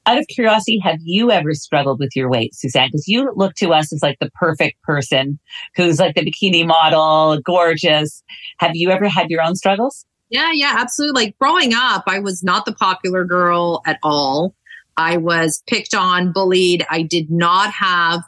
[0.05, 2.87] Out of curiosity, have you ever struggled with your weight, Suzanne?
[2.87, 5.39] Because you look to us as like the perfect person
[5.75, 8.23] who's like the bikini model, gorgeous.
[8.57, 10.05] Have you ever had your own struggles?
[10.29, 11.25] Yeah, yeah, absolutely.
[11.25, 14.55] Like growing up, I was not the popular girl at all.
[14.97, 16.85] I was picked on, bullied.
[16.89, 18.21] I did not have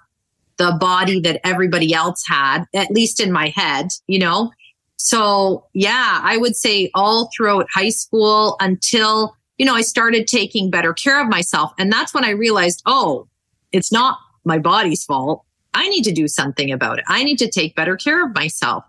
[0.62, 4.52] the body that everybody else had, at least in my head, you know?
[4.97, 10.69] So yeah, I would say all throughout high school until, you know, I started taking
[10.69, 11.71] better care of myself.
[11.80, 13.28] And that's when I realized, oh,
[13.71, 15.43] it's not my body's fault.
[15.74, 17.06] I need to do something about it.
[17.08, 18.84] I need to take better care of myself.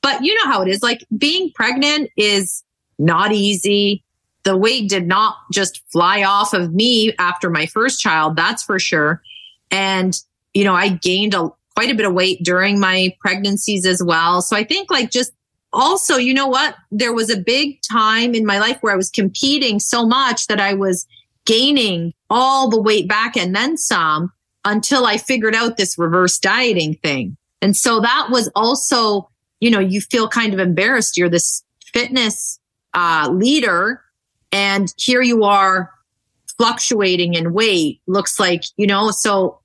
[0.00, 0.82] But you know how it is.
[0.82, 2.64] Like being pregnant is
[2.98, 4.02] not easy
[4.44, 8.78] the weight did not just fly off of me after my first child, that's for
[8.78, 9.22] sure.
[9.70, 10.18] And,
[10.54, 14.42] you know, I gained a, quite a bit of weight during my pregnancies as well.
[14.42, 15.32] So I think like just
[15.72, 16.76] also, you know what?
[16.90, 20.60] There was a big time in my life where I was competing so much that
[20.60, 21.06] I was
[21.46, 24.32] gaining all the weight back and then some
[24.64, 27.36] until I figured out this reverse dieting thing.
[27.62, 29.28] And so that was also,
[29.60, 31.16] you know, you feel kind of embarrassed.
[31.16, 32.58] You're this fitness
[32.94, 34.02] uh, leader
[34.52, 35.90] and here you are
[36.58, 39.58] fluctuating in weight, looks like, you know, so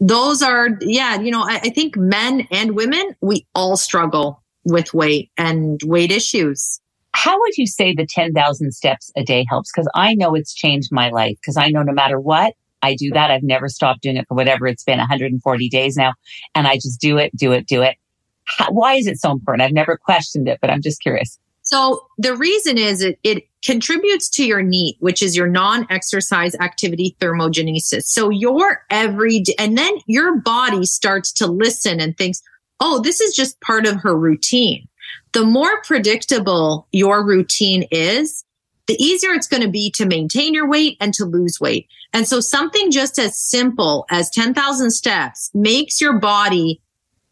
[0.00, 4.92] those are, yeah, you know, I, I think men and women, we all struggle with
[4.94, 6.80] weight and weight issues.
[7.12, 9.70] How would you say the 10,000 steps a day helps?
[9.72, 11.36] Because I know it's changed my life.
[11.40, 13.30] Because I know no matter what, I do that.
[13.30, 16.14] I've never stopped doing it for whatever it's been 140 days now.
[16.54, 17.96] And I just do it, do it, do it.
[18.44, 19.62] How, why is it so important?
[19.62, 21.38] I've never questioned it, but I'm just curious.
[21.70, 27.16] So the reason is it, it contributes to your NEAT, which is your non-exercise activity
[27.20, 28.06] thermogenesis.
[28.06, 32.42] So your every and then your body starts to listen and thinks,
[32.80, 34.88] oh, this is just part of her routine.
[35.30, 38.44] The more predictable your routine is,
[38.88, 41.86] the easier it's going to be to maintain your weight and to lose weight.
[42.12, 46.80] And so something just as simple as 10,000 steps makes your body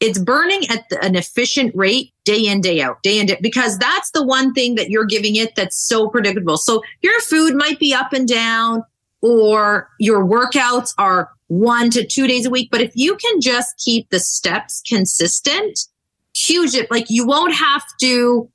[0.00, 4.10] it's burning at an efficient rate day in, day out, day in, day, because that's
[4.10, 6.58] the one thing that you're giving it that's so predictable.
[6.58, 8.84] So your food might be up and down
[9.22, 12.68] or your workouts are one to two days a week.
[12.70, 15.80] But if you can just keep the steps consistent,
[16.36, 18.50] huge, It like you won't have to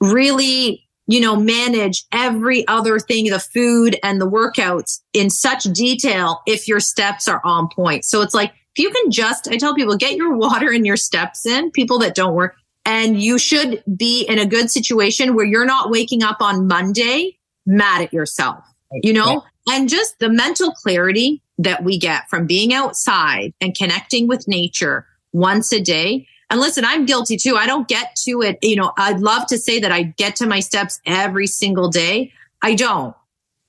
[0.00, 6.40] really, you know, manage every other thing, the food and the workouts in such detail
[6.46, 8.06] if your steps are on point.
[8.06, 10.96] So it's like, if you can just, I tell people, get your water and your
[10.96, 15.46] steps in, people that don't work, and you should be in a good situation where
[15.46, 18.64] you're not waking up on Monday mad at yourself,
[19.02, 19.74] you know, yeah.
[19.74, 25.06] and just the mental clarity that we get from being outside and connecting with nature
[25.32, 26.26] once a day.
[26.50, 27.56] And listen, I'm guilty too.
[27.56, 28.58] I don't get to it.
[28.62, 32.32] You know, I'd love to say that I get to my steps every single day.
[32.62, 33.14] I don't.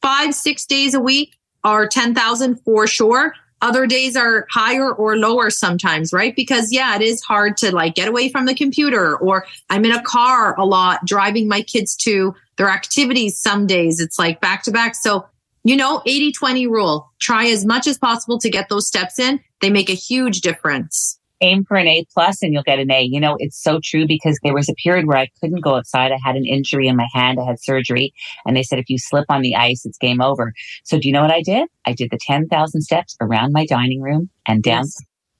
[0.02, 3.34] Five, six days a week are 10,000 for sure.
[3.62, 6.36] Other days are higher or lower sometimes, right?
[6.36, 9.91] Because yeah, it is hard to like get away from the computer or I'm in
[9.91, 13.38] a car a lot driving my kids to their activities.
[13.38, 14.95] Some days it's like back to back.
[14.95, 15.26] So,
[15.63, 19.41] you know, 80 20 rule, try as much as possible to get those steps in.
[19.62, 23.02] They make a huge difference aim for an A plus and you'll get an A.
[23.02, 26.12] You know, it's so true because there was a period where I couldn't go outside.
[26.12, 27.39] I had an injury in my hand.
[27.39, 28.13] I had surgery
[28.45, 30.54] and they said, if you slip on the ice, it's game over.
[30.84, 31.67] So do you know what I did?
[31.86, 34.97] I did the 10,000 steps around my dining room and down, yes.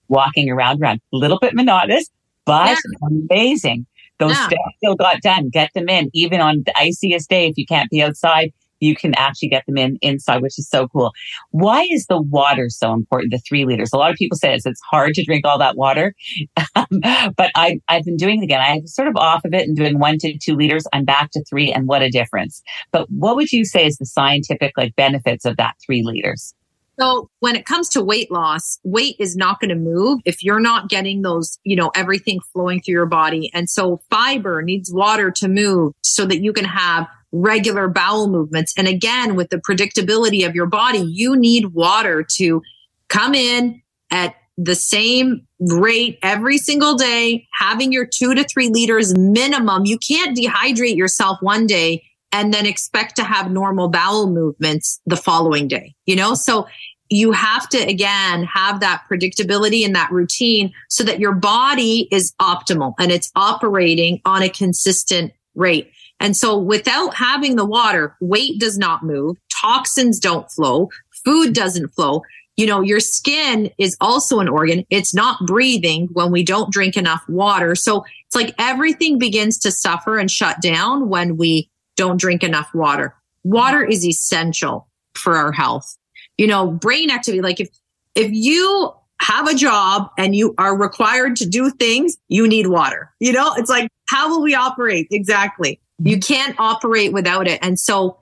[0.08, 1.02] walking around, around.
[1.14, 2.10] A little bit monotonous,
[2.46, 3.08] but yeah.
[3.08, 3.86] amazing.
[4.20, 4.48] Those yeah.
[4.48, 5.50] steps still got done.
[5.50, 9.14] Get them in, even on the iciest day if you can't be outside you can
[9.16, 11.12] actually get them in inside, which is so cool.
[11.52, 13.32] Why is the water so important?
[13.32, 13.92] The three liters.
[13.94, 16.14] A lot of people say it's, it's hard to drink all that water,
[16.76, 16.88] um,
[17.36, 18.62] but I, I've been doing it again.
[18.62, 20.86] I'm sort of off of it and doing one to two liters.
[20.94, 22.62] I'm back to three, and what a difference!
[22.92, 26.54] But what would you say is the scientific like benefits of that three liters?
[27.00, 30.60] So when it comes to weight loss, weight is not going to move if you're
[30.60, 33.50] not getting those, you know, everything flowing through your body.
[33.54, 38.74] And so fiber needs water to move so that you can have regular bowel movements.
[38.78, 42.62] And again, with the predictability of your body, you need water to
[43.08, 49.18] come in at the same rate every single day, having your two to three liters
[49.18, 49.86] minimum.
[49.86, 55.16] You can't dehydrate yourself one day and then expect to have normal bowel movements the
[55.16, 56.34] following day, you know?
[56.34, 56.68] So
[57.10, 62.34] you have to again have that predictability and that routine so that your body is
[62.40, 65.92] optimal and it's operating on a consistent rate.
[66.20, 70.90] And so without having the water, weight does not move, toxins don't flow,
[71.24, 72.22] food doesn't flow.
[72.58, 74.86] You know, your skin is also an organ.
[74.90, 77.74] It's not breathing when we don't drink enough water.
[77.74, 82.74] So it's like everything begins to suffer and shut down when we don't drink enough
[82.74, 83.16] water.
[83.44, 85.98] Water is essential for our health.
[86.38, 87.70] You know, brain activity, like if,
[88.16, 93.10] if you have a job and you are required to do things, you need water.
[93.20, 95.08] You know, it's like, how will we operate?
[95.12, 95.80] Exactly.
[96.00, 97.60] You can't operate without it.
[97.62, 98.20] And so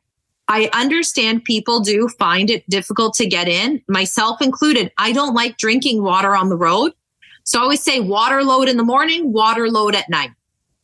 [0.47, 4.91] I understand people do find it difficult to get in, myself included.
[4.97, 6.93] I don't like drinking water on the road.
[7.43, 10.31] So I always say water load in the morning, water load at night.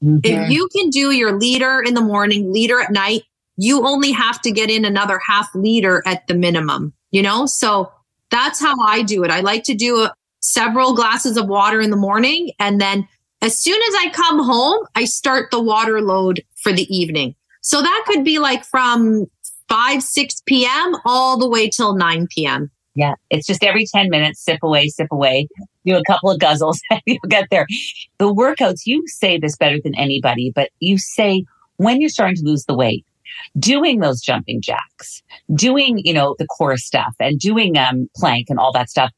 [0.04, 0.20] Mm-hmm.
[0.24, 3.24] If you can do your liter in the morning, liter at night,
[3.56, 7.46] you only have to get in another half liter at the minimum, you know?
[7.46, 7.92] So
[8.30, 9.32] that's how I do it.
[9.32, 13.08] I like to do a, several glasses of water in the morning and then
[13.44, 17.36] as soon as I come home, I start the water load for the evening.
[17.62, 19.26] So that could be like from
[19.70, 20.96] 5, 6 p.m.
[21.06, 22.72] all the way till 9 p.m.
[22.96, 25.48] Yeah, it's just every 10 minutes, sip away, sip away,
[25.86, 27.66] do a couple of guzzles, and you'll get there.
[28.20, 31.44] The workouts, you say this better than anybody, but you say
[31.78, 33.06] when you're starting to lose the weight,
[33.58, 35.24] doing those jumping jacks,
[35.56, 39.12] doing, you know, the core stuff and doing um, plank and all that stuff,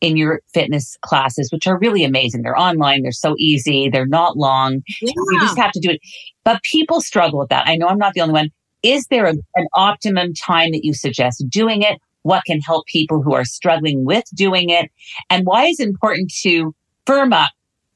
[0.00, 2.42] in your fitness classes, which are really amazing.
[2.42, 3.02] They're online.
[3.02, 3.88] They're so easy.
[3.88, 4.82] They're not long.
[5.00, 5.12] Yeah.
[5.16, 6.00] You just have to do it.
[6.44, 7.66] But people struggle with that.
[7.66, 8.50] I know I'm not the only one.
[8.82, 12.00] Is there a, an optimum time that you suggest doing it?
[12.22, 14.90] What can help people who are struggling with doing it?
[15.30, 16.74] And why is it important to
[17.06, 17.50] firm up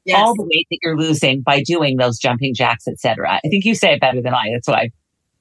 [0.05, 0.17] yes.
[0.17, 3.39] all the weight that you're losing by doing those jumping jacks, etc.?
[3.43, 4.49] I think you say it better than I.
[4.51, 4.91] That's why.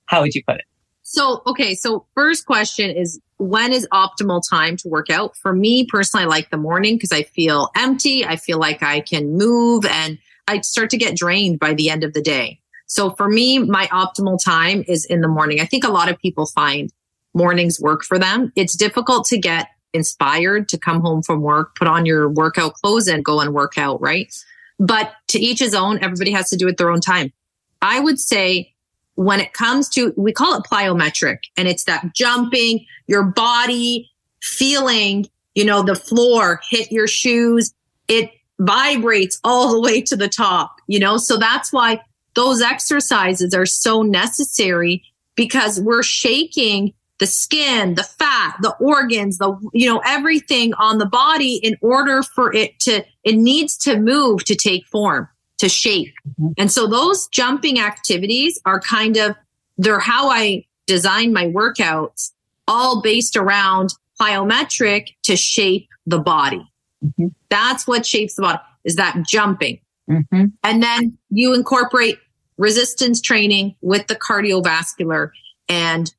[0.07, 0.64] How would you put it?
[1.12, 1.75] So, okay.
[1.75, 5.37] So first question is when is optimal time to work out?
[5.37, 8.25] For me personally, I like the morning because I feel empty.
[8.25, 12.03] I feel like I can move and I start to get drained by the end
[12.03, 12.61] of the day.
[12.87, 15.61] So for me, my optimal time is in the morning.
[15.61, 16.90] I think a lot of people find
[17.35, 18.51] mornings work for them.
[18.57, 23.07] It's difficult to get inspired to come home from work, put on your workout clothes
[23.07, 24.35] and go and work out, right?
[24.79, 27.35] But to each his own, everybody has to do it their own time.
[27.83, 28.72] I would say
[29.14, 34.11] when it comes to, we call it plyometric and it's that jumping, your body
[34.42, 37.72] feeling, you know, the floor hit your shoes.
[38.09, 42.01] It vibrates all the way to the top, you know, so that's why
[42.35, 45.03] those exercises are so necessary
[45.35, 51.07] because we're shaking the skin, the fat, the organs, the, you know, everything on the
[51.07, 55.29] body in order for it to, it needs to move to take form
[55.62, 56.12] to shape.
[56.29, 56.48] Mm-hmm.
[56.59, 59.37] And so those jumping activities are kind of,
[59.79, 62.32] they're how I design my workouts,
[62.66, 66.68] all based around plyometric to shape the body.
[67.05, 67.28] Mm-hmm.
[67.49, 69.78] That's what shapes the body is that jumping.
[70.11, 70.47] Mm-hmm.
[70.64, 72.18] And then you incorporate
[72.59, 75.30] resistance training with the cardiovascular.
[75.68, 76.12] And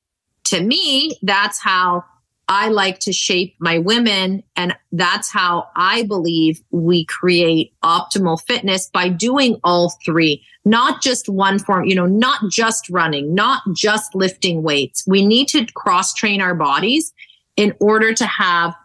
[0.46, 2.06] to me, that's how
[2.54, 4.44] I like to shape my women.
[4.56, 11.28] And that's how I believe we create optimal fitness by doing all three, not just
[11.28, 15.04] one form, you know, not just running, not just lifting weights.
[15.08, 17.12] We need to cross train our bodies
[17.56, 18.76] in order to have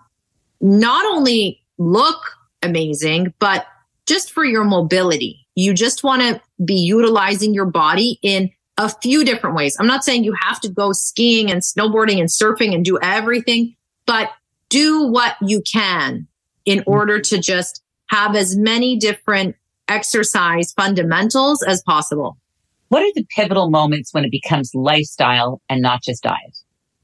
[0.63, 3.67] not only look amazing, but
[4.07, 5.47] just for your mobility.
[5.57, 9.77] You just want to be utilizing your body in a few different ways.
[9.79, 13.75] I'm not saying you have to go skiing and snowboarding and surfing and do everything,
[14.07, 14.31] but
[14.69, 16.29] do what you can
[16.65, 19.57] in order to just have as many different
[19.89, 22.39] exercise fundamentals as possible.
[22.89, 26.57] What are the pivotal moments when it becomes lifestyle and not just diet?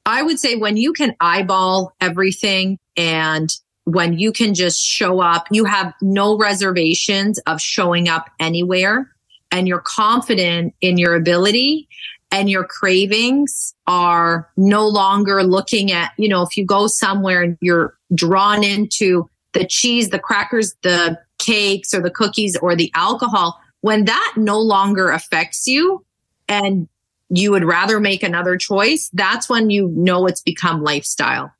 [0.07, 3.51] I would say when you can eyeball everything and
[3.85, 9.14] when you can just show up, you have no reservations of showing up anywhere
[9.55, 11.89] and you're confident in your ability
[12.33, 17.57] and your cravings are no longer looking at, you know, if you go somewhere and
[17.61, 23.57] you're drawn into the cheese, the crackers, the cakes or the cookies or the alcohol,
[23.81, 26.05] when that no longer affects you
[26.49, 26.89] and
[27.29, 31.53] you would rather make another choice, that's when you know it's become lifestyle.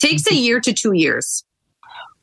[0.00, 0.38] Takes a mm-hmm.
[0.38, 1.44] year to two years.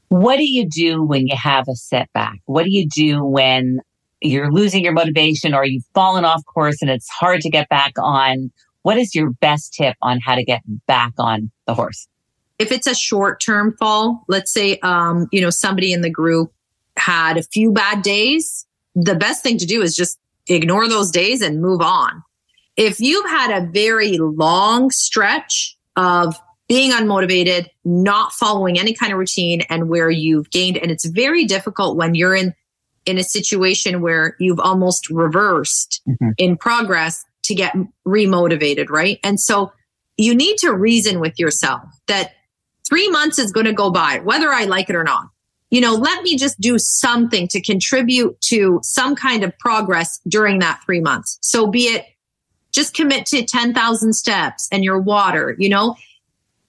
[0.10, 2.42] What do you do when you have a setback?
[2.46, 3.80] What do you do when
[4.22, 7.94] you're losing your motivation or you've fallen off course and it's hard to get back
[7.98, 8.52] on,
[8.82, 12.08] what is your best tip on how to get back on the horse?
[12.58, 16.52] If it's a short term fall, let's say, um, you know, somebody in the group
[16.98, 21.42] had a few bad days, the best thing to do is just ignore those days
[21.42, 22.24] and move on.
[22.78, 26.36] If you've had a very long stretch of
[26.68, 31.46] being unmotivated, not following any kind of routine and where you've gained, and it's very
[31.46, 32.54] difficult when you're in
[33.06, 36.30] in a situation where you've almost reversed mm-hmm.
[36.38, 37.76] in progress to get
[38.08, 39.20] remotivated, right?
[39.24, 39.72] And so
[40.18, 42.34] you need to reason with yourself that
[42.88, 45.28] three months is going to go by, whether I like it or not.
[45.72, 50.60] You know, let me just do something to contribute to some kind of progress during
[50.60, 51.38] that three months.
[51.42, 52.06] So be it
[52.72, 55.96] just commit to 10,000 steps and your water, you know,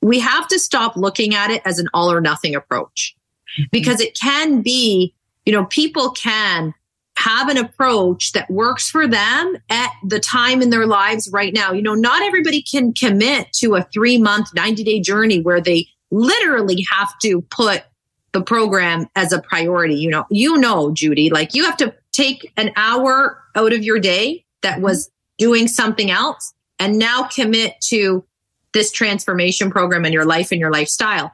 [0.03, 3.15] we have to stop looking at it as an all or nothing approach
[3.59, 3.67] mm-hmm.
[3.71, 5.15] because it can be
[5.47, 6.75] you know, people can
[7.17, 11.73] have an approach that works for them at the time in their lives right now.
[11.73, 15.87] You know, not everybody can commit to a three month, 90 day journey where they
[16.11, 17.85] literally have to put
[18.33, 19.95] the program as a priority.
[19.95, 23.99] You know, you know, Judy, like you have to take an hour out of your
[23.99, 28.25] day that was doing something else and now commit to
[28.73, 31.33] this transformation program in your life and your lifestyle.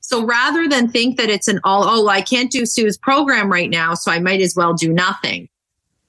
[0.00, 3.70] So rather than think that it's an all, oh, I can't do Sue's program right
[3.70, 5.48] now, so I might as well do nothing.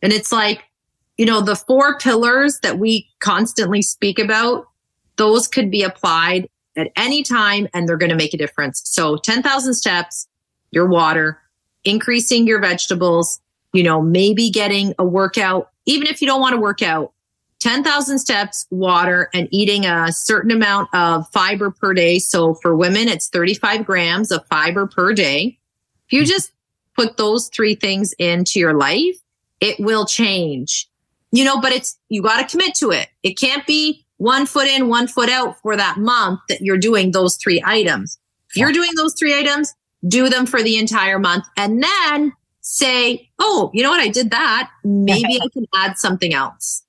[0.01, 0.63] And it's like,
[1.17, 4.67] you know, the four pillars that we constantly speak about,
[5.17, 8.81] those could be applied at any time and they're going to make a difference.
[8.85, 10.27] So 10,000 steps,
[10.71, 11.39] your water,
[11.83, 13.39] increasing your vegetables,
[13.73, 17.13] you know, maybe getting a workout, even if you don't want to work out,
[17.61, 22.17] 10,000 steps, water, and eating a certain amount of fiber per day.
[22.17, 25.59] So for women, it's 35 grams of fiber per day.
[26.07, 26.25] If you hmm.
[26.25, 26.51] just
[26.95, 29.15] put those three things into your life,
[29.59, 30.89] it will change.
[31.31, 33.07] You know, but it's, you got to commit to it.
[33.23, 37.11] It can't be one foot in, one foot out for that month that you're doing
[37.11, 38.19] those three items.
[38.49, 39.73] If you're doing those three items,
[40.07, 44.01] do them for the entire month and then say, Oh, you know what?
[44.01, 44.69] I did that.
[44.83, 46.83] Maybe I can add something else.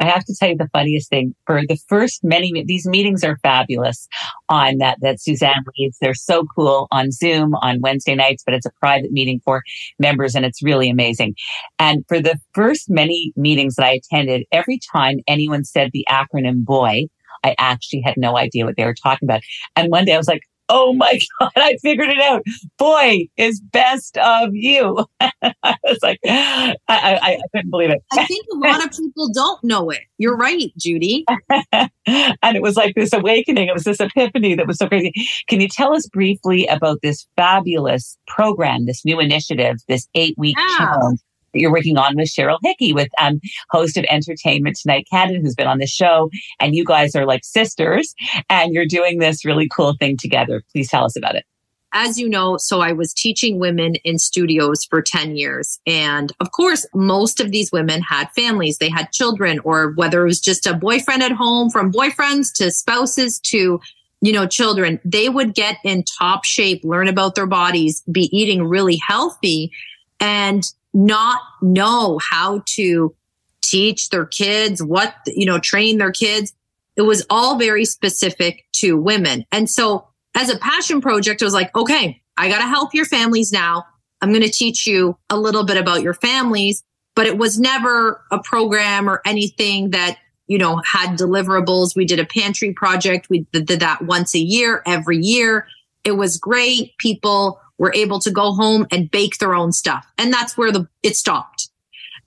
[0.00, 1.34] I have to tell you the funniest thing.
[1.46, 4.08] For the first many, these meetings are fabulous
[4.48, 5.98] on that, that Suzanne leads.
[6.00, 9.62] They're so cool on Zoom on Wednesday nights, but it's a private meeting for
[9.98, 11.34] members and it's really amazing.
[11.78, 16.64] And for the first many meetings that I attended, every time anyone said the acronym
[16.64, 17.04] boy,
[17.44, 19.42] I actually had no idea what they were talking about.
[19.76, 22.42] And one day I was like, oh my God, I figured it out.
[22.78, 25.04] Boy is best of you.
[25.20, 28.02] I was like, I, I, I, couldn't believe it.
[28.12, 30.00] I think a lot of people don't know it.
[30.18, 31.24] You're right, Judy.
[31.72, 33.68] and it was like this awakening.
[33.68, 35.12] It was this epiphany that was so crazy.
[35.48, 40.56] Can you tell us briefly about this fabulous program, this new initiative, this eight week
[40.58, 40.76] yeah.
[40.78, 41.20] challenge
[41.52, 43.40] you're working on with Cheryl Hickey, with um,
[43.70, 46.30] host of Entertainment Tonight Canada, who's been on the show.
[46.58, 48.14] And you guys are like sisters
[48.48, 50.62] and you're doing this really cool thing together.
[50.72, 51.44] Please tell us about it.
[51.92, 55.80] As you know, so I was teaching women in studios for 10 years.
[55.88, 58.78] And of course, most of these women had families.
[58.78, 62.70] They had children or whether it was just a boyfriend at home from boyfriends to
[62.70, 63.80] spouses to
[64.22, 68.64] you know, children, they would get in top shape, learn about their bodies, be eating
[68.64, 69.72] really healthy.
[70.20, 70.62] And
[70.92, 73.14] not know how to
[73.62, 76.52] teach their kids what, you know, train their kids.
[76.96, 79.44] it was all very specific to women.
[79.52, 83.04] And so as a passion project, it was like, okay, I got to help your
[83.04, 83.84] families now.
[84.20, 86.82] I'm going to teach you a little bit about your families,
[87.14, 91.96] but it was never a program or anything that, you know, had deliverables.
[91.96, 93.28] We did a pantry project.
[93.30, 95.66] We did that once a year, every year.
[96.04, 96.96] It was great.
[96.98, 100.06] People were able to go home and bake their own stuff.
[100.18, 101.70] And that's where the, it stopped.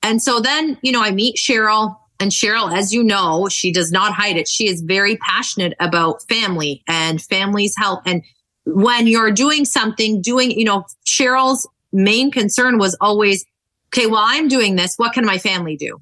[0.01, 3.91] And so then, you know, I meet Cheryl and Cheryl, as you know, she does
[3.91, 4.47] not hide it.
[4.47, 8.01] She is very passionate about family and family's health.
[8.05, 8.23] And
[8.65, 13.45] when you're doing something, doing, you know, Cheryl's main concern was always,
[13.93, 14.95] okay, well, I'm doing this.
[14.97, 16.01] What can my family do?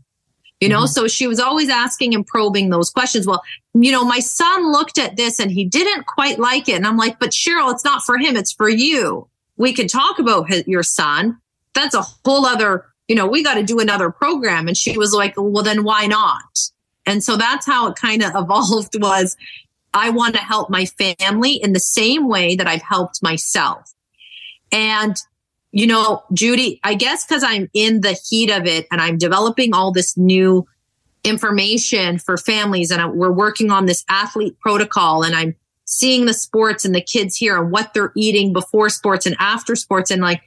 [0.61, 0.93] You know, mm-hmm.
[0.93, 3.27] so she was always asking and probing those questions.
[3.27, 3.41] Well,
[3.73, 6.75] you know, my son looked at this and he didn't quite like it.
[6.75, 8.37] And I'm like, but Cheryl, it's not for him.
[8.37, 9.27] It's for you.
[9.61, 11.37] We could talk about his, your son.
[11.75, 14.67] That's a whole other, you know, we got to do another program.
[14.67, 16.41] And she was like, well, then why not?
[17.05, 19.37] And so that's how it kind of evolved was
[19.93, 23.93] I want to help my family in the same way that I've helped myself.
[24.71, 25.15] And,
[25.71, 29.75] you know, Judy, I guess because I'm in the heat of it and I'm developing
[29.75, 30.67] all this new
[31.23, 35.55] information for families and we're working on this athlete protocol and I'm
[35.91, 39.75] seeing the sports and the kids here and what they're eating before sports and after
[39.75, 40.09] sports.
[40.09, 40.41] And like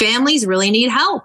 [0.00, 1.22] families really need help.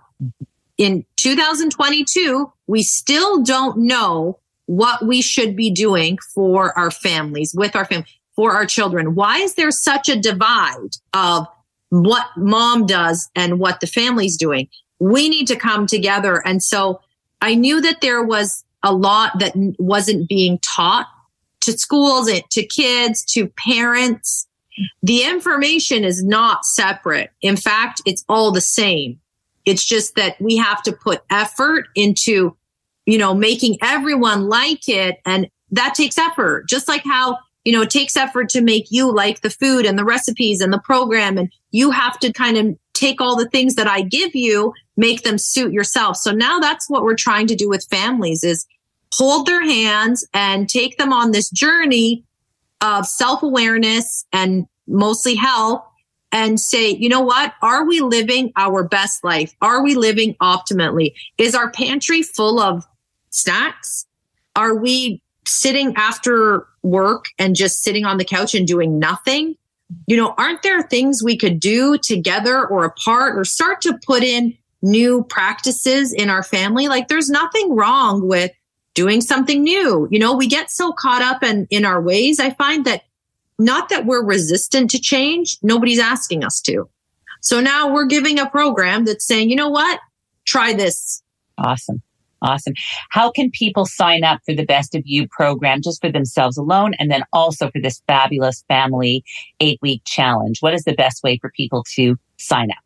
[0.77, 7.75] In 2022, we still don't know what we should be doing for our families, with
[7.75, 8.05] our family,
[8.35, 9.15] for our children.
[9.15, 11.47] Why is there such a divide of
[11.89, 14.67] what mom does and what the family's doing?
[14.99, 16.43] We need to come together.
[16.45, 17.01] And so
[17.41, 21.07] I knew that there was a lot that wasn't being taught
[21.67, 24.47] to schools, to kids, to parents.
[25.03, 27.31] The information is not separate.
[27.41, 29.19] In fact, it's all the same.
[29.65, 32.57] It's just that we have to put effort into
[33.07, 35.19] you know, making everyone like it.
[35.25, 39.11] And that takes effort, just like how, you know, it takes effort to make you
[39.11, 41.37] like the food and the recipes and the program.
[41.37, 45.23] And you have to kind of take all the things that I give you, make
[45.23, 46.17] them suit yourself.
[46.17, 48.65] So now that's what we're trying to do with families is
[49.17, 52.23] hold their hands and take them on this journey
[52.81, 55.83] of self awareness and mostly health
[56.31, 57.53] and say, you know what?
[57.61, 59.53] Are we living our best life?
[59.61, 61.13] Are we living optimally?
[61.37, 62.85] Is our pantry full of
[63.29, 64.05] snacks?
[64.55, 69.55] Are we sitting after work and just sitting on the couch and doing nothing?
[70.05, 74.21] You know, aren't there things we could do together or apart or start to put
[74.21, 76.87] in new practices in our family?
[76.87, 78.51] Like there's nothing wrong with
[78.97, 80.07] doing something new.
[80.09, 82.39] You know, we get so caught up in, in our ways.
[82.39, 83.03] I find that
[83.59, 85.59] not that we're resistant to change.
[85.61, 86.89] Nobody's asking us to.
[87.41, 89.99] So now we're giving a program that's saying, you know what?
[90.45, 91.21] Try this.
[91.59, 92.01] Awesome.
[92.41, 92.73] Awesome.
[93.11, 96.95] How can people sign up for the Best of You program just for themselves alone
[96.95, 99.23] and then also for this fabulous family
[99.59, 100.57] eight week challenge?
[100.59, 102.83] What is the best way for people to sign up?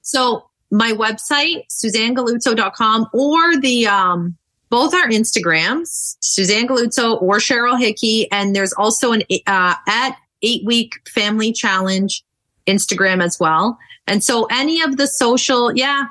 [0.00, 4.38] So my website, suzannegalluzzo.com or the, um,
[4.70, 8.30] both our Instagrams, Suzanne Galluzzo or Cheryl Hickey.
[8.30, 12.24] And there's also an, uh, at eight week family challenge
[12.66, 13.78] Instagram as well.
[14.06, 16.04] And so any of the social, yeah,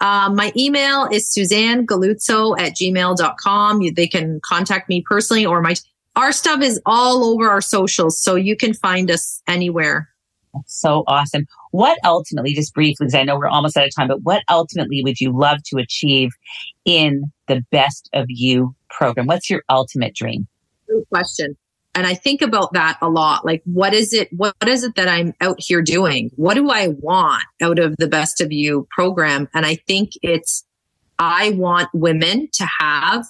[0.00, 3.80] um, my email is Suzanne Galluzzo at gmail.com.
[3.80, 5.74] You, they can contact me personally or my,
[6.14, 8.22] our stuff is all over our socials.
[8.22, 10.08] So you can find us anywhere.
[10.52, 11.46] That's so awesome.
[11.70, 15.02] What ultimately, just briefly, because I know we're almost out of time, but what ultimately
[15.02, 16.30] would you love to achieve
[16.84, 19.26] in the best of you program?
[19.26, 20.46] What's your ultimate dream?
[20.88, 21.56] Good question.
[21.94, 23.44] And I think about that a lot.
[23.44, 24.28] Like, what is it?
[24.32, 26.30] What is it that I'm out here doing?
[26.34, 29.48] What do I want out of the best of you program?
[29.54, 30.64] And I think it's,
[31.18, 33.24] I want women to have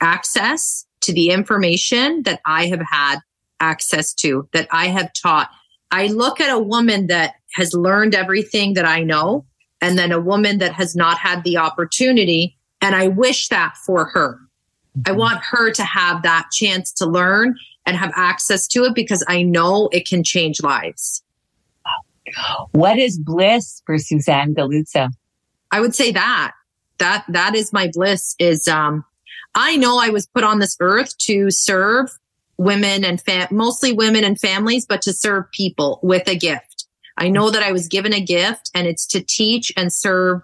[0.00, 3.20] access to the information that I have had
[3.60, 5.48] access to, that I have taught.
[5.92, 9.46] I look at a woman that has learned everything that I know
[9.80, 12.56] and then a woman that has not had the opportunity.
[12.82, 14.38] And I wish that for her.
[14.94, 15.18] I mm-hmm.
[15.18, 17.56] want her to have that chance to learn
[17.86, 21.22] and have access to it because I know it can change lives.
[22.72, 25.10] What is bliss for Suzanne Galluzzo?
[25.70, 26.52] I would say that
[26.98, 29.04] that that is my bliss is um
[29.54, 32.10] I know I was put on this earth to serve
[32.58, 36.86] women and fam- mostly women and families but to serve people with a gift.
[37.18, 40.42] I know that I was given a gift and it's to teach and serve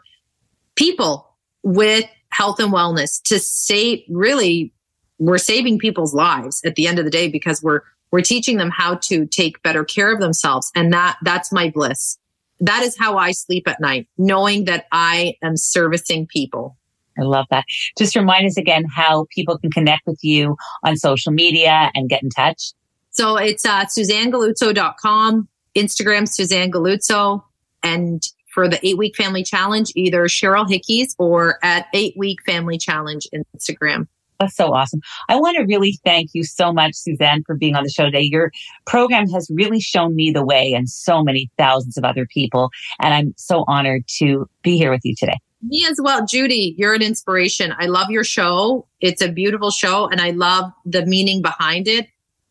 [0.74, 1.28] people
[1.62, 4.72] with health and wellness to say really
[5.18, 8.70] we're saving people's lives at the end of the day because we're we're teaching them
[8.70, 12.18] how to take better care of themselves and that that's my bliss
[12.60, 16.76] that is how i sleep at night knowing that i am servicing people
[17.18, 17.64] I love that.
[17.98, 22.22] Just remind us again how people can connect with you on social media and get
[22.22, 22.72] in touch.
[23.10, 27.42] So it's uh, SuzanneGalluzzo.com, Instagram, Suzanne Galluzzo.
[27.82, 28.22] And
[28.52, 33.26] for the eight week family challenge, either Cheryl Hickeys or at eight week family challenge
[33.56, 34.06] Instagram.
[34.40, 35.00] That's so awesome.
[35.28, 38.22] I want to really thank you so much, Suzanne, for being on the show today.
[38.22, 38.52] Your
[38.86, 42.70] program has really shown me the way and so many thousands of other people.
[43.02, 45.38] And I'm so honored to be here with you today.
[45.60, 46.24] Me as well.
[46.24, 47.74] Judy, you're an inspiration.
[47.78, 48.86] I love your show.
[49.00, 52.06] It's a beautiful show and I love the meaning behind it.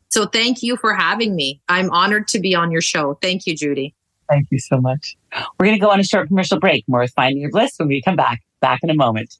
[0.09, 1.61] So thank you for having me.
[1.69, 3.17] I'm honored to be on your show.
[3.21, 3.95] Thank you, Judy.
[4.29, 5.15] Thank you so much.
[5.59, 6.83] We're going to go on a short commercial break.
[6.87, 8.41] More with Finding Your Bliss when we come back.
[8.61, 9.37] Back in a moment.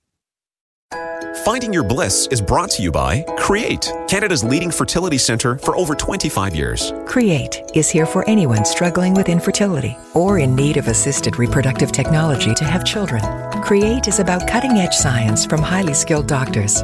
[1.44, 5.96] Finding Your Bliss is brought to you by Create, Canada's leading fertility center for over
[5.96, 6.92] 25 years.
[7.06, 12.54] Create is here for anyone struggling with infertility or in need of assisted reproductive technology
[12.54, 13.24] to have children.
[13.62, 16.84] Create is about cutting edge science from highly skilled doctors.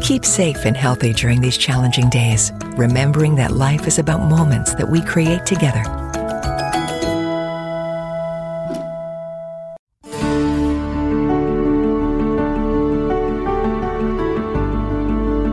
[0.00, 4.88] Keep safe and healthy during these challenging days, remembering that life is about moments that
[4.88, 6.07] we create together.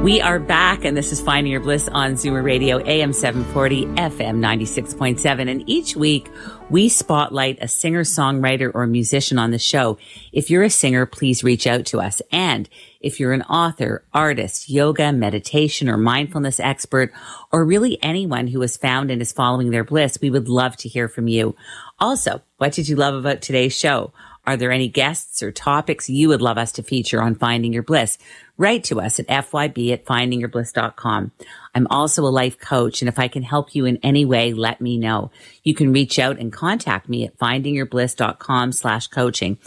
[0.05, 4.37] We are back, and this is Finding Your Bliss on Zoomer Radio, AM 740, FM
[4.37, 5.49] 96.7.
[5.49, 6.29] And each week,
[6.69, 9.97] we spotlight a singer, songwriter, or musician on the show.
[10.31, 12.21] If you're a singer, please reach out to us.
[12.31, 12.69] And
[13.01, 17.11] if you're an author, artist, yoga, meditation, or mindfulness expert,
[17.51, 20.87] or really anyone who has found and is following their bliss, we would love to
[20.87, 21.55] hear from you.
[21.97, 24.13] Also, what did you love about today's show?
[24.47, 27.83] Are there any guests or topics you would love us to feature on Finding Your
[27.83, 28.17] Bliss?
[28.57, 31.31] Write to us at fyb at findingyourbliss.com.
[31.73, 34.81] I'm also a life coach, and if I can help you in any way, let
[34.81, 35.31] me know.
[35.63, 39.57] You can reach out and contact me at findingyourbliss.com slash coaching.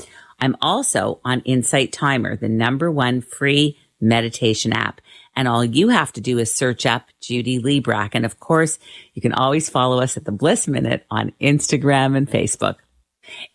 [0.41, 5.01] I'm also on Insight Timer, the number one free meditation app.
[5.35, 8.11] And all you have to do is search up Judy Librach.
[8.13, 8.79] And of course,
[9.15, 12.77] you can always follow us at the Bliss Minute on Instagram and Facebook.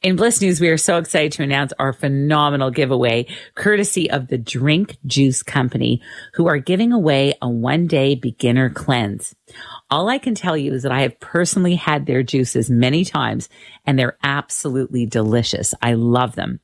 [0.02, 4.38] In Bliss News, we are so excited to announce our phenomenal giveaway, courtesy of the
[4.38, 6.02] Drink Juice Company,
[6.34, 9.36] who are giving away a one day beginner cleanse.
[9.90, 13.50] All I can tell you is that I have personally had their juices many times
[13.86, 15.74] and they're absolutely delicious.
[15.82, 16.60] I love them.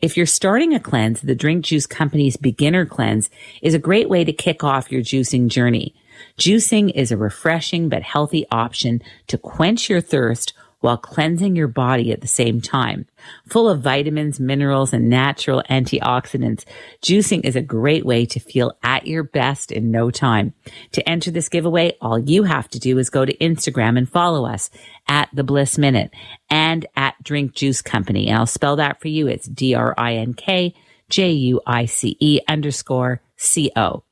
[0.00, 3.30] If you're starting a cleanse, the Drink Juice Company's beginner cleanse
[3.62, 5.94] is a great way to kick off your juicing journey.
[6.38, 10.52] Juicing is a refreshing but healthy option to quench your thirst
[10.84, 13.06] while cleansing your body at the same time.
[13.48, 16.64] Full of vitamins, minerals, and natural antioxidants,
[17.00, 20.52] juicing is a great way to feel at your best in no time.
[20.92, 24.44] To enter this giveaway, all you have to do is go to Instagram and follow
[24.44, 24.68] us
[25.08, 26.12] at the Bliss Minute
[26.50, 28.28] and at Drink Juice Company.
[28.28, 29.26] And I'll spell that for you.
[29.26, 30.74] It's D-R-I-N-K
[31.08, 34.03] J-U-I-C-E underscore C-O.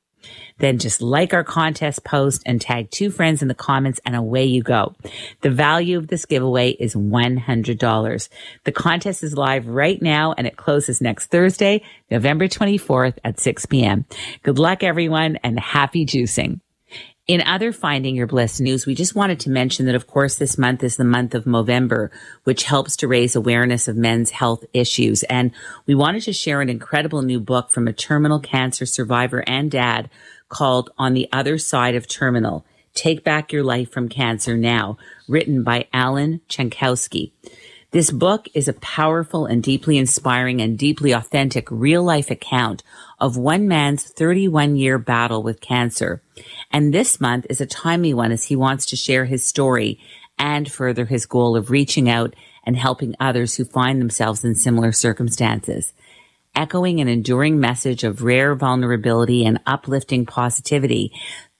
[0.62, 4.44] Then just like our contest post and tag two friends in the comments and away
[4.44, 4.94] you go.
[5.40, 8.28] The value of this giveaway is $100.
[8.62, 11.82] The contest is live right now and it closes next Thursday,
[12.12, 14.04] November 24th at 6 p.m.
[14.44, 16.60] Good luck everyone and happy juicing.
[17.26, 20.58] In other Finding Your Bliss news, we just wanted to mention that, of course, this
[20.58, 22.10] month is the month of Movember,
[22.44, 25.22] which helps to raise awareness of men's health issues.
[25.24, 25.50] And
[25.86, 30.10] we wanted to share an incredible new book from a terminal cancer survivor and dad
[30.52, 32.64] called On the Other Side of Terminal.
[32.94, 37.32] Take Back Your Life from Cancer Now, written by Allen Chankowsky.
[37.90, 42.82] This book is a powerful and deeply inspiring and deeply authentic real life account
[43.18, 46.22] of one man's 31 year battle with cancer.
[46.70, 49.98] And this month is a timely one as he wants to share his story
[50.38, 52.34] and further his goal of reaching out
[52.64, 55.92] and helping others who find themselves in similar circumstances.
[56.54, 61.10] Echoing an enduring message of rare vulnerability and uplifting positivity,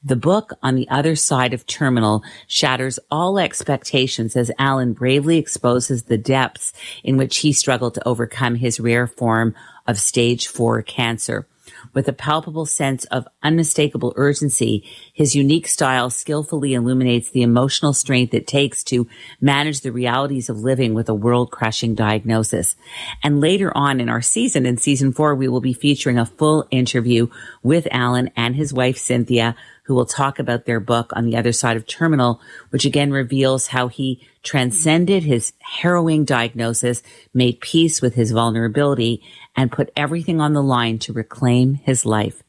[0.04, 6.02] the book on the other side of terminal shatters all expectations as Allen bravely exposes
[6.02, 9.54] the depths in which he struggled to overcome his rare form
[9.86, 11.46] of stage four cancer.
[11.94, 18.32] With a palpable sense of unmistakable urgency, his unique style skillfully illuminates the emotional strength
[18.32, 19.06] it takes to
[19.42, 22.76] manage the realities of living with a world crushing diagnosis.
[23.22, 26.66] And later on in our season, in season four, we will be featuring a full
[26.70, 27.28] interview
[27.62, 31.52] with Allen and his wife, Cynthia, who will talk about their book on the other
[31.52, 32.40] side of terminal,
[32.70, 37.02] which again reveals how he transcended his harrowing diagnosis,
[37.34, 39.22] made peace with his vulnerability,
[39.56, 42.42] and put everything on the line to reclaim his life.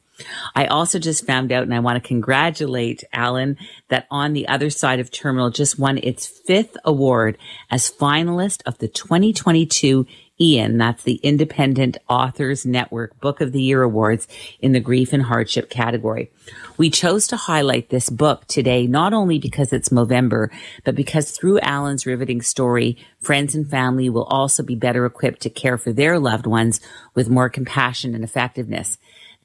[0.54, 3.56] I also just found out, and I want to congratulate Allen
[3.88, 7.36] that on the other side of terminal just won its fifth award
[7.70, 10.06] as finalist of the 2022
[10.40, 14.26] IAN, that's the Independent Authors Network Book of the Year Awards
[14.58, 16.32] in the grief and hardship category.
[16.76, 20.48] We chose to highlight this book today, not only because it's Movember,
[20.82, 25.50] but because through Allen's riveting story, friends and family will also be better equipped to
[25.50, 26.80] care for their loved ones
[27.14, 28.98] with more compassion and effectiveness.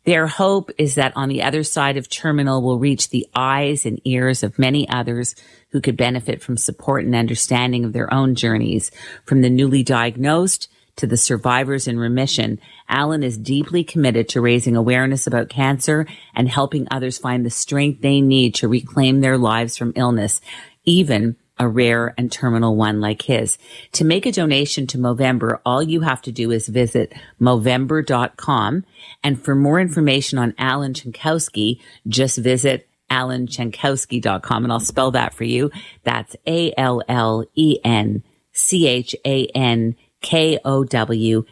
[0.06, 4.02] Their hope is that on the other side of terminal will reach the eyes and
[4.06, 5.36] ears of many others
[5.70, 8.90] who could benefit from support and understanding of their own journeys,
[9.24, 10.68] from the newly diagnosed
[11.00, 16.48] to the survivors in remission, Allen is deeply committed to raising awareness about cancer and
[16.48, 20.42] helping others find the strength they need to reclaim their lives from illness,
[20.86, 23.58] even a rare and terminal one like his.
[23.94, 28.86] To make a donation to Movember, all you have to do is visit Movember.com.
[29.24, 35.44] And for more information on Allen Chankowsky, just visit AllenChankowsky.com and I'll spell that for
[35.44, 35.72] you.
[36.04, 41.44] That's A L L E N C H A N K-O-W-S-K-Y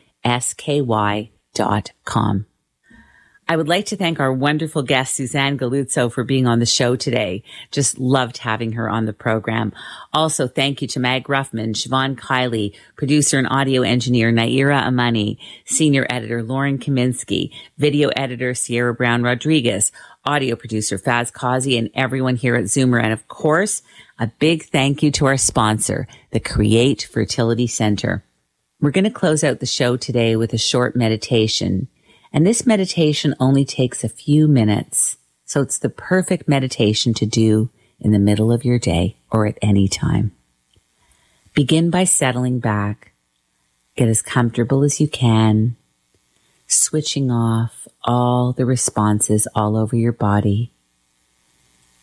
[1.53, 2.45] dot com.
[3.49, 6.97] I would like to thank our wonderful guest, Suzanne Galluzzo, for being on the show
[6.97, 7.43] today.
[7.71, 9.71] Just loved having her on the program.
[10.11, 16.05] Also, thank you to Mag Ruffman, Siobhan Kiley, producer and audio engineer Naira Amani, senior
[16.09, 19.93] editor Lauren Kaminsky, video editor Sierra Brown Rodriguez,
[20.25, 23.01] audio producer Faz Kazi, and everyone here at Zoomer.
[23.01, 23.81] And of course,
[24.19, 28.25] a big thank you to our sponsor, the Create Fertility Center.
[28.79, 31.87] We're going to close out the show today with a short meditation.
[32.31, 35.17] And this meditation only takes a few minutes.
[35.45, 39.57] So it's the perfect meditation to do in the middle of your day or at
[39.63, 40.31] any time.
[41.55, 43.13] Begin by settling back.
[43.95, 45.75] Get as comfortable as you can,
[46.67, 50.71] switching off all the responses all over your body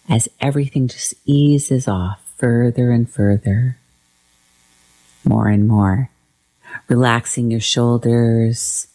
[0.08, 3.78] as everything just eases off further and further,
[5.24, 6.10] more and more
[6.88, 8.88] relaxing your shoulders,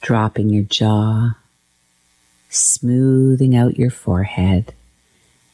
[0.00, 1.36] dropping your jaw,
[2.48, 4.74] smoothing out your forehead,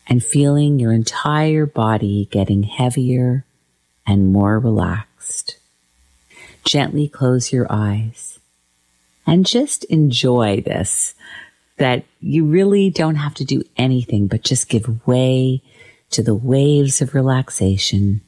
[0.06, 3.44] and feeling your entire body getting heavier
[4.06, 5.56] and more relaxed.
[6.64, 8.38] Gently close your eyes
[9.26, 11.14] and just enjoy this
[11.76, 15.62] that you really don't have to do anything but just give way
[16.10, 18.20] to the waves of relaxation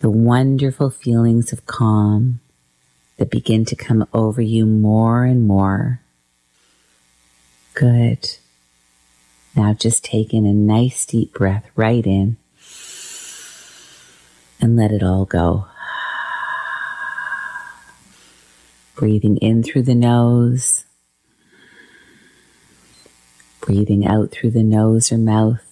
[0.00, 2.40] the wonderful feelings of calm
[3.16, 6.00] that begin to come over you more and more.
[7.74, 8.36] Good.
[9.54, 12.36] Now just take in a nice deep breath right in
[14.60, 15.66] and let it all go.
[18.94, 20.84] Breathing in through the nose,
[23.60, 25.65] breathing out through the nose or mouth.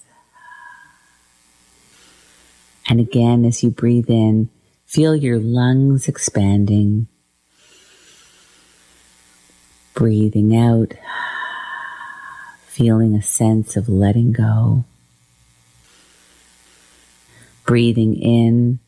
[2.87, 4.51] And again, as you breathe in,
[4.85, 7.09] feel your lungs expanding.
[9.95, 10.93] Breathing out,
[12.67, 14.85] feeling a sense of letting go.
[17.65, 18.81] Breathing in,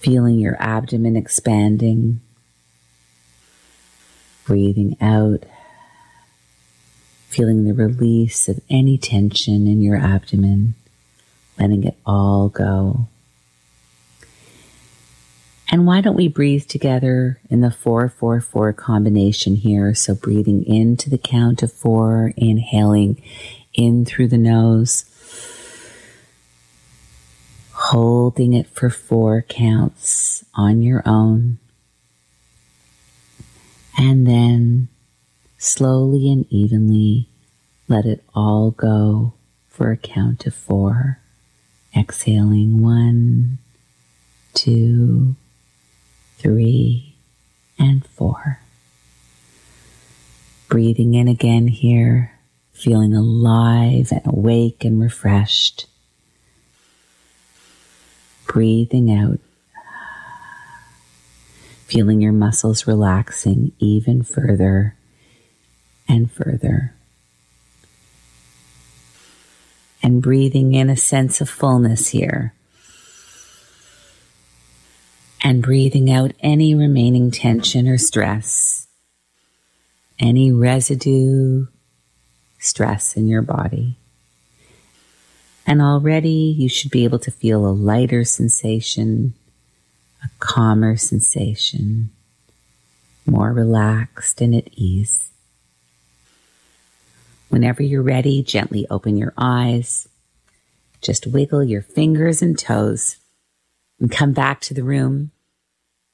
[0.00, 2.20] feeling your abdomen expanding.
[4.44, 5.44] Breathing out,
[7.28, 10.74] feeling the release of any tension in your abdomen
[11.58, 13.08] letting it all go.
[15.70, 19.94] And why don't we breathe together in the 444 combination here?
[19.94, 23.20] So breathing into the count of four, inhaling
[23.72, 25.04] in through the nose,
[27.72, 31.58] holding it for four counts on your own,
[33.98, 34.88] and then
[35.58, 37.28] slowly and evenly
[37.88, 39.32] let it all go
[39.68, 41.18] for a count of four.
[41.96, 43.58] Exhaling one,
[44.52, 45.36] two,
[46.38, 47.14] three,
[47.78, 48.58] and four.
[50.68, 52.32] Breathing in again here,
[52.72, 55.86] feeling alive and awake and refreshed.
[58.46, 59.38] Breathing out,
[61.86, 64.96] feeling your muscles relaxing even further
[66.08, 66.94] and further.
[70.04, 72.52] And breathing in a sense of fullness here.
[75.42, 78.86] And breathing out any remaining tension or stress,
[80.18, 81.68] any residue,
[82.58, 83.96] stress in your body.
[85.66, 89.32] And already you should be able to feel a lighter sensation,
[90.22, 92.10] a calmer sensation,
[93.24, 95.30] more relaxed and at ease.
[97.54, 100.08] Whenever you're ready, gently open your eyes.
[101.00, 103.18] Just wiggle your fingers and toes
[104.00, 105.30] and come back to the room.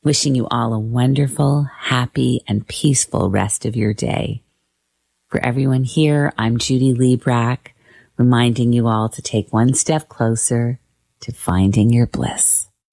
[0.04, 4.42] Wishing you all a wonderful, happy, and peaceful rest of your day.
[5.28, 7.68] For everyone here, I'm Judy Librach,
[8.18, 10.78] reminding you all to take one step closer
[11.20, 12.69] to finding your bliss.